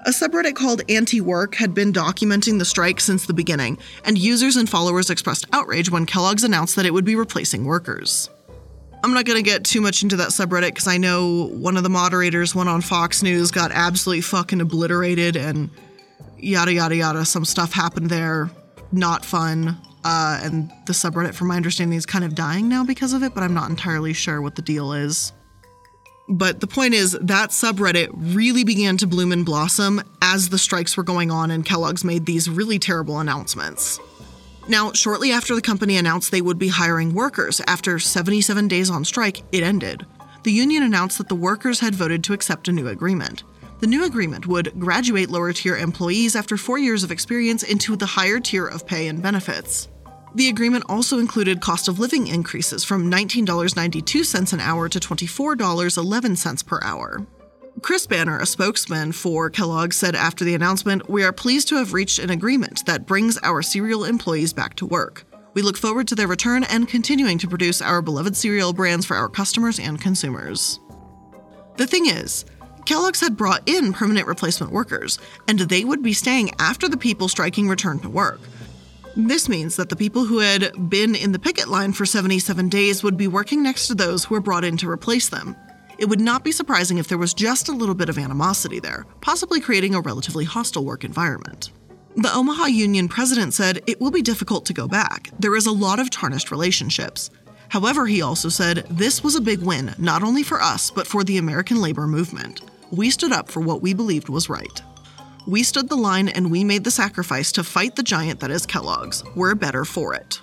A 0.05 0.09
subreddit 0.09 0.55
called 0.55 0.83
Anti 0.89 1.21
Work 1.21 1.55
had 1.55 1.73
been 1.73 1.91
documenting 1.91 2.59
the 2.59 2.65
strike 2.65 2.99
since 2.99 3.25
the 3.25 3.33
beginning, 3.33 3.79
and 4.03 4.17
users 4.17 4.55
and 4.55 4.69
followers 4.69 5.09
expressed 5.09 5.47
outrage 5.53 5.89
when 5.89 6.05
Kellogg's 6.05 6.43
announced 6.43 6.75
that 6.75 6.85
it 6.85 6.93
would 6.93 7.05
be 7.05 7.15
replacing 7.15 7.65
workers. 7.65 8.29
I'm 9.03 9.13
not 9.13 9.25
going 9.25 9.37
to 9.37 9.47
get 9.47 9.63
too 9.63 9.81
much 9.81 10.03
into 10.03 10.15
that 10.17 10.29
subreddit 10.29 10.69
because 10.69 10.87
I 10.87 10.97
know 10.97 11.47
one 11.47 11.77
of 11.77 11.83
the 11.83 11.89
moderators 11.89 12.55
went 12.55 12.69
on 12.69 12.81
Fox 12.81 13.21
News, 13.21 13.51
got 13.51 13.71
absolutely 13.71 14.21
fucking 14.21 14.61
obliterated, 14.61 15.35
and 15.35 15.69
yada 16.37 16.73
yada 16.73 16.95
yada. 16.95 17.25
Some 17.25 17.45
stuff 17.45 17.73
happened 17.73 18.09
there, 18.09 18.49
not 18.91 19.25
fun. 19.25 19.77
Uh, 20.03 20.39
and 20.43 20.71
the 20.85 20.93
subreddit, 20.93 21.33
from 21.33 21.47
my 21.47 21.55
understanding, 21.55 21.97
is 21.97 22.05
kind 22.05 22.23
of 22.23 22.35
dying 22.35 22.69
now 22.69 22.83
because 22.83 23.13
of 23.13 23.23
it, 23.23 23.33
but 23.33 23.43
I'm 23.43 23.55
not 23.55 23.71
entirely 23.71 24.13
sure 24.13 24.39
what 24.39 24.55
the 24.55 24.61
deal 24.61 24.93
is. 24.93 25.33
But 26.27 26.59
the 26.59 26.67
point 26.67 26.93
is, 26.93 27.17
that 27.21 27.49
subreddit 27.49 28.09
really 28.13 28.63
began 28.63 28.97
to 28.97 29.07
bloom 29.07 29.31
and 29.31 29.45
blossom 29.45 30.01
as 30.21 30.49
the 30.49 30.57
strikes 30.57 30.97
were 30.97 31.03
going 31.03 31.31
on 31.31 31.51
and 31.51 31.65
Kellogg's 31.65 32.03
made 32.03 32.25
these 32.25 32.49
really 32.49 32.79
terrible 32.79 33.19
announcements. 33.19 33.99
Now, 34.67 34.91
shortly 34.93 35.31
after 35.31 35.53
the 35.53 35.61
company 35.61 35.97
announced 35.97 36.31
they 36.31 36.41
would 36.41 36.57
be 36.57 36.69
hiring 36.69 37.13
workers, 37.13 37.61
after 37.67 37.99
77 37.99 38.67
days 38.67 38.89
on 38.89 39.05
strike, 39.05 39.43
it 39.51 39.63
ended. 39.63 40.05
The 40.43 40.51
union 40.51 40.81
announced 40.81 41.19
that 41.19 41.29
the 41.29 41.35
workers 41.35 41.79
had 41.79 41.93
voted 41.93 42.23
to 42.23 42.33
accept 42.33 42.67
a 42.67 42.71
new 42.71 42.87
agreement. 42.87 43.43
The 43.79 43.87
new 43.87 44.05
agreement 44.05 44.47
would 44.47 44.79
graduate 44.79 45.29
lower 45.29 45.51
tier 45.51 45.75
employees 45.75 46.35
after 46.35 46.55
four 46.55 46.77
years 46.77 47.03
of 47.03 47.11
experience 47.11 47.61
into 47.61 47.95
the 47.95 48.05
higher 48.05 48.39
tier 48.39 48.65
of 48.65 48.87
pay 48.87 49.07
and 49.07 49.21
benefits. 49.21 49.89
The 50.35 50.49
agreement 50.49 50.85
also 50.87 51.19
included 51.19 51.61
cost 51.61 51.87
of 51.87 51.99
living 51.99 52.27
increases 52.27 52.83
from 52.83 53.11
$19.92 53.11 54.53
an 54.53 54.59
hour 54.59 54.89
to 54.89 54.99
$24.11 54.99 56.65
per 56.65 56.79
hour. 56.83 57.25
Kris 57.81 58.07
Bahner, 58.07 58.41
a 58.41 58.45
spokesman 58.45 59.11
for 59.11 59.49
Kellogg, 59.49 59.91
said 59.91 60.15
after 60.15 60.45
the 60.45 60.55
announcement, 60.55 61.09
We 61.09 61.23
are 61.23 61.33
pleased 61.33 61.67
to 61.69 61.75
have 61.75 61.93
reached 61.93 62.19
an 62.19 62.29
agreement 62.29 62.85
that 62.85 63.05
brings 63.05 63.37
our 63.43 63.61
cereal 63.61 64.05
employees 64.05 64.53
back 64.53 64.75
to 64.75 64.85
work. 64.85 65.25
We 65.53 65.61
look 65.61 65.77
forward 65.77 66.07
to 66.09 66.15
their 66.15 66.27
return 66.27 66.63
and 66.65 66.87
continuing 66.87 67.37
to 67.39 67.47
produce 67.47 67.81
our 67.81 68.01
beloved 68.01 68.35
cereal 68.35 68.73
brands 68.73 69.05
for 69.05 69.15
our 69.15 69.29
customers 69.29 69.79
and 69.79 69.99
consumers. 69.99 70.79
The 71.77 71.87
thing 71.87 72.07
is, 72.07 72.45
Kellogg's 72.85 73.21
had 73.21 73.35
brought 73.35 73.67
in 73.67 73.93
permanent 73.93 74.27
replacement 74.27 74.71
workers, 74.71 75.19
and 75.47 75.59
they 75.59 75.83
would 75.83 76.03
be 76.03 76.13
staying 76.13 76.51
after 76.59 76.87
the 76.87 76.97
people 76.97 77.27
striking 77.27 77.67
returned 77.67 78.03
to 78.03 78.09
work. 78.09 78.39
This 79.15 79.47
means 79.47 79.77
that 79.77 79.89
the 79.89 79.95
people 79.95 80.25
who 80.25 80.39
had 80.39 80.89
been 80.89 81.15
in 81.15 81.31
the 81.31 81.39
picket 81.39 81.67
line 81.67 81.93
for 81.93 82.05
77 82.05 82.67
days 82.67 83.01
would 83.01 83.15
be 83.15 83.27
working 83.27 83.63
next 83.63 83.87
to 83.87 83.95
those 83.95 84.25
who 84.25 84.35
were 84.35 84.41
brought 84.41 84.65
in 84.65 84.77
to 84.77 84.89
replace 84.89 85.29
them. 85.29 85.55
It 85.97 86.09
would 86.09 86.19
not 86.19 86.43
be 86.43 86.51
surprising 86.51 86.97
if 86.97 87.07
there 87.07 87.17
was 87.17 87.33
just 87.33 87.69
a 87.69 87.71
little 87.71 87.95
bit 87.95 88.09
of 88.09 88.17
animosity 88.17 88.79
there, 88.79 89.05
possibly 89.21 89.61
creating 89.61 89.95
a 89.95 90.01
relatively 90.01 90.43
hostile 90.43 90.83
work 90.83 91.05
environment. 91.05 91.71
The 92.17 92.33
Omaha 92.33 92.65
Union 92.65 93.07
president 93.07 93.53
said 93.53 93.81
it 93.87 94.01
will 94.01 94.11
be 94.11 94.21
difficult 94.21 94.65
to 94.65 94.73
go 94.73 94.87
back. 94.87 95.29
There 95.39 95.55
is 95.55 95.65
a 95.65 95.71
lot 95.71 95.99
of 95.99 96.09
tarnished 96.09 96.51
relationships. 96.51 97.29
However, 97.69 98.05
he 98.05 98.21
also 98.21 98.49
said 98.49 98.85
this 98.89 99.23
was 99.23 99.35
a 99.35 99.41
big 99.41 99.61
win, 99.61 99.95
not 99.97 100.23
only 100.23 100.43
for 100.43 100.61
us, 100.61 100.91
but 100.91 101.07
for 101.07 101.23
the 101.23 101.37
American 101.37 101.81
labor 101.81 102.07
movement. 102.07 102.61
We 102.91 103.09
stood 103.09 103.31
up 103.31 103.49
for 103.49 103.59
what 103.59 103.81
we 103.81 103.93
believed 103.93 104.29
was 104.29 104.49
right. 104.49 104.81
We 105.47 105.63
stood 105.63 105.89
the 105.89 105.95
line 105.95 106.27
and 106.27 106.49
we 106.49 106.63
made 106.63 106.83
the 106.83 106.91
sacrifice 106.91 107.51
to 107.53 107.63
fight 107.63 107.95
the 107.95 108.03
giant 108.03 108.39
that 108.39 108.51
is 108.51 108.65
Kellogg's. 108.65 109.23
We're 109.35 109.55
better 109.55 109.85
for 109.85 110.13
it. 110.13 110.41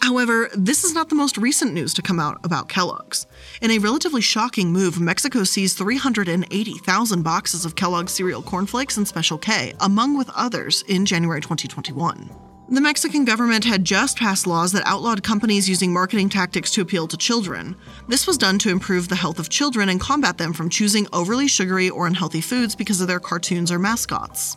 However, 0.00 0.50
this 0.54 0.84
is 0.84 0.92
not 0.92 1.08
the 1.08 1.14
most 1.14 1.38
recent 1.38 1.72
news 1.72 1.94
to 1.94 2.02
come 2.02 2.20
out 2.20 2.38
about 2.44 2.68
Kellogg's. 2.68 3.26
In 3.62 3.70
a 3.70 3.78
relatively 3.78 4.20
shocking 4.20 4.70
move, 4.70 5.00
Mexico 5.00 5.44
seized 5.44 5.78
380,000 5.78 7.22
boxes 7.22 7.64
of 7.64 7.74
Kellogg's 7.74 8.12
cereal 8.12 8.42
cornflakes 8.42 8.98
and 8.98 9.08
Special 9.08 9.38
K, 9.38 9.72
among 9.80 10.18
with 10.18 10.28
others, 10.34 10.84
in 10.88 11.06
January 11.06 11.40
2021. 11.40 12.53
The 12.70 12.80
Mexican 12.80 13.26
government 13.26 13.62
had 13.62 13.84
just 13.84 14.16
passed 14.16 14.46
laws 14.46 14.72
that 14.72 14.86
outlawed 14.86 15.22
companies 15.22 15.68
using 15.68 15.92
marketing 15.92 16.30
tactics 16.30 16.70
to 16.72 16.80
appeal 16.80 17.06
to 17.06 17.16
children. 17.16 17.76
This 18.08 18.26
was 18.26 18.38
done 18.38 18.58
to 18.60 18.70
improve 18.70 19.08
the 19.08 19.16
health 19.16 19.38
of 19.38 19.50
children 19.50 19.90
and 19.90 20.00
combat 20.00 20.38
them 20.38 20.54
from 20.54 20.70
choosing 20.70 21.06
overly 21.12 21.46
sugary 21.46 21.90
or 21.90 22.06
unhealthy 22.06 22.40
foods 22.40 22.74
because 22.74 23.02
of 23.02 23.06
their 23.06 23.20
cartoons 23.20 23.70
or 23.70 23.78
mascots. 23.78 24.56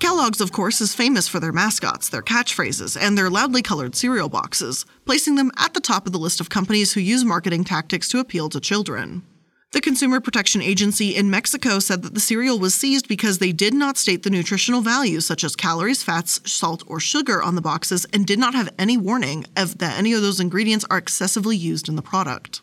Kellogg's, 0.00 0.42
of 0.42 0.52
course, 0.52 0.82
is 0.82 0.94
famous 0.94 1.28
for 1.28 1.40
their 1.40 1.52
mascots, 1.52 2.10
their 2.10 2.22
catchphrases, 2.22 3.00
and 3.00 3.16
their 3.16 3.30
loudly 3.30 3.62
colored 3.62 3.96
cereal 3.96 4.28
boxes, 4.28 4.84
placing 5.06 5.36
them 5.36 5.50
at 5.56 5.72
the 5.72 5.80
top 5.80 6.06
of 6.06 6.12
the 6.12 6.18
list 6.18 6.40
of 6.40 6.50
companies 6.50 6.92
who 6.92 7.00
use 7.00 7.24
marketing 7.24 7.64
tactics 7.64 8.08
to 8.08 8.18
appeal 8.18 8.50
to 8.50 8.60
children. 8.60 9.22
The 9.72 9.80
Consumer 9.80 10.20
Protection 10.20 10.62
Agency 10.62 11.16
in 11.16 11.28
Mexico 11.28 11.80
said 11.80 12.02
that 12.02 12.14
the 12.14 12.20
cereal 12.20 12.58
was 12.58 12.74
seized 12.74 13.08
because 13.08 13.38
they 13.38 13.52
did 13.52 13.74
not 13.74 13.98
state 13.98 14.22
the 14.22 14.30
nutritional 14.30 14.80
values, 14.80 15.26
such 15.26 15.42
as 15.42 15.56
calories, 15.56 16.02
fats, 16.02 16.40
salt, 16.50 16.82
or 16.86 17.00
sugar, 17.00 17.42
on 17.42 17.56
the 17.56 17.60
boxes 17.60 18.06
and 18.12 18.24
did 18.26 18.38
not 18.38 18.54
have 18.54 18.72
any 18.78 18.96
warning 18.96 19.44
of 19.56 19.78
that 19.78 19.98
any 19.98 20.12
of 20.12 20.22
those 20.22 20.40
ingredients 20.40 20.86
are 20.88 20.98
excessively 20.98 21.56
used 21.56 21.88
in 21.88 21.96
the 21.96 22.02
product. 22.02 22.62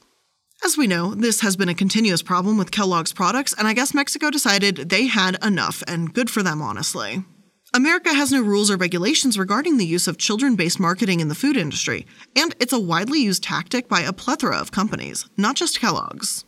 As 0.63 0.77
we 0.77 0.87
know, 0.87 1.13
this 1.13 1.41
has 1.41 1.57
been 1.57 1.67
a 1.67 1.75
continuous 1.75 2.21
problem 2.21 2.57
with 2.57 2.71
Kellogg's 2.71 3.11
products, 3.11 3.53
and 3.57 3.67
I 3.67 3.73
guess 3.73 3.93
Mexico 3.93 4.29
decided 4.29 4.89
they 4.89 5.07
had 5.07 5.37
enough, 5.43 5.83
and 5.87 6.13
good 6.13 6.29
for 6.29 6.41
them, 6.41 6.61
honestly. 6.61 7.25
America 7.73 8.13
has 8.13 8.31
no 8.31 8.41
rules 8.41 8.71
or 8.71 8.77
regulations 8.77 9.37
regarding 9.37 9.77
the 9.77 9.85
use 9.85 10.07
of 10.07 10.17
children 10.17 10.55
based 10.55 10.79
marketing 10.79 11.19
in 11.19 11.27
the 11.27 11.35
food 11.35 11.57
industry, 11.57 12.07
and 12.35 12.55
it's 12.61 12.71
a 12.71 12.79
widely 12.79 13.19
used 13.19 13.43
tactic 13.43 13.89
by 13.89 14.01
a 14.01 14.13
plethora 14.13 14.57
of 14.57 14.71
companies, 14.71 15.27
not 15.35 15.57
just 15.57 15.81
Kellogg's. 15.81 16.45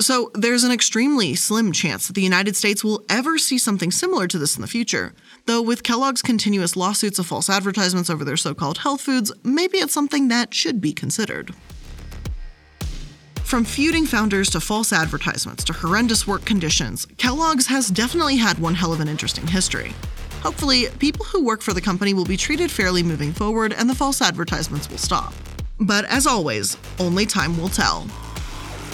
So, 0.00 0.30
there's 0.34 0.64
an 0.64 0.72
extremely 0.72 1.34
slim 1.34 1.70
chance 1.70 2.06
that 2.06 2.14
the 2.14 2.22
United 2.22 2.56
States 2.56 2.82
will 2.82 3.04
ever 3.10 3.36
see 3.36 3.58
something 3.58 3.90
similar 3.90 4.26
to 4.26 4.38
this 4.38 4.56
in 4.56 4.62
the 4.62 4.66
future, 4.66 5.12
though 5.44 5.60
with 5.60 5.82
Kellogg's 5.82 6.22
continuous 6.22 6.76
lawsuits 6.76 7.18
of 7.18 7.26
false 7.26 7.50
advertisements 7.50 8.08
over 8.08 8.24
their 8.24 8.38
so 8.38 8.54
called 8.54 8.78
health 8.78 9.02
foods, 9.02 9.30
maybe 9.44 9.78
it's 9.78 9.92
something 9.92 10.28
that 10.28 10.54
should 10.54 10.80
be 10.80 10.94
considered. 10.94 11.54
From 13.44 13.66
feuding 13.66 14.06
founders 14.06 14.48
to 14.50 14.60
false 14.60 14.94
advertisements 14.94 15.62
to 15.64 15.74
horrendous 15.74 16.26
work 16.26 16.46
conditions, 16.46 17.04
Kellogg's 17.18 17.66
has 17.66 17.88
definitely 17.88 18.38
had 18.38 18.58
one 18.58 18.74
hell 18.74 18.94
of 18.94 19.00
an 19.00 19.08
interesting 19.08 19.46
history. 19.46 19.92
Hopefully, 20.42 20.86
people 21.00 21.26
who 21.26 21.44
work 21.44 21.60
for 21.60 21.74
the 21.74 21.82
company 21.82 22.14
will 22.14 22.24
be 22.24 22.38
treated 22.38 22.70
fairly 22.70 23.02
moving 23.02 23.30
forward 23.30 23.74
and 23.74 23.90
the 23.90 23.94
false 23.94 24.22
advertisements 24.22 24.88
will 24.88 24.96
stop. 24.96 25.34
But 25.78 26.06
as 26.06 26.26
always, 26.26 26.78
only 26.98 27.26
time 27.26 27.60
will 27.60 27.68
tell. 27.68 28.06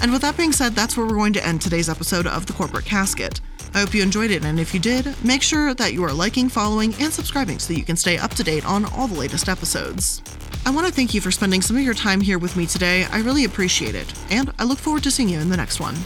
And 0.01 0.13
with 0.13 0.23
that 0.23 0.37
being 0.37 0.53
said, 0.53 0.75
that's 0.75 0.97
where 0.97 1.07
we're 1.07 1.15
going 1.15 1.33
to 1.35 1.47
end 1.47 1.61
today's 1.61 1.89
episode 1.89 2.27
of 2.27 2.47
The 2.47 2.53
Corporate 2.53 2.85
Casket. 2.85 3.41
I 3.75 3.81
hope 3.81 3.95
you 3.95 4.03
enjoyed 4.03 4.31
it, 4.31 4.45
and 4.45 4.59
if 4.59 4.73
you 4.73 4.81
did, 4.81 5.15
make 5.25 5.43
sure 5.43 5.75
that 5.75 5.93
you 5.93 6.03
are 6.05 6.13
liking, 6.13 6.49
following, 6.49 6.95
and 7.01 7.13
subscribing 7.13 7.59
so 7.59 7.73
that 7.73 7.79
you 7.79 7.85
can 7.85 7.97
stay 7.97 8.17
up 8.17 8.33
to 8.35 8.45
date 8.45 8.65
on 8.65 8.85
all 8.87 9.07
the 9.07 9.19
latest 9.19 9.49
episodes. 9.49 10.23
I 10.65 10.71
want 10.71 10.87
to 10.87 10.93
thank 10.93 11.15
you 11.15 11.21
for 11.21 11.31
spending 11.31 11.63
some 11.63 11.77
of 11.77 11.83
your 11.83 11.95
time 11.95 12.21
here 12.21 12.39
with 12.39 12.57
me 12.57 12.67
today. 12.67 13.05
I 13.05 13.21
really 13.21 13.45
appreciate 13.45 13.95
it, 13.95 14.13
and 14.31 14.53
I 14.59 14.65
look 14.65 14.79
forward 14.79 15.03
to 15.05 15.11
seeing 15.11 15.29
you 15.29 15.41
in 15.41 15.51
the 15.51 15.57
next 15.57 15.81
one. 15.81 15.97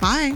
Bye! 0.00 0.34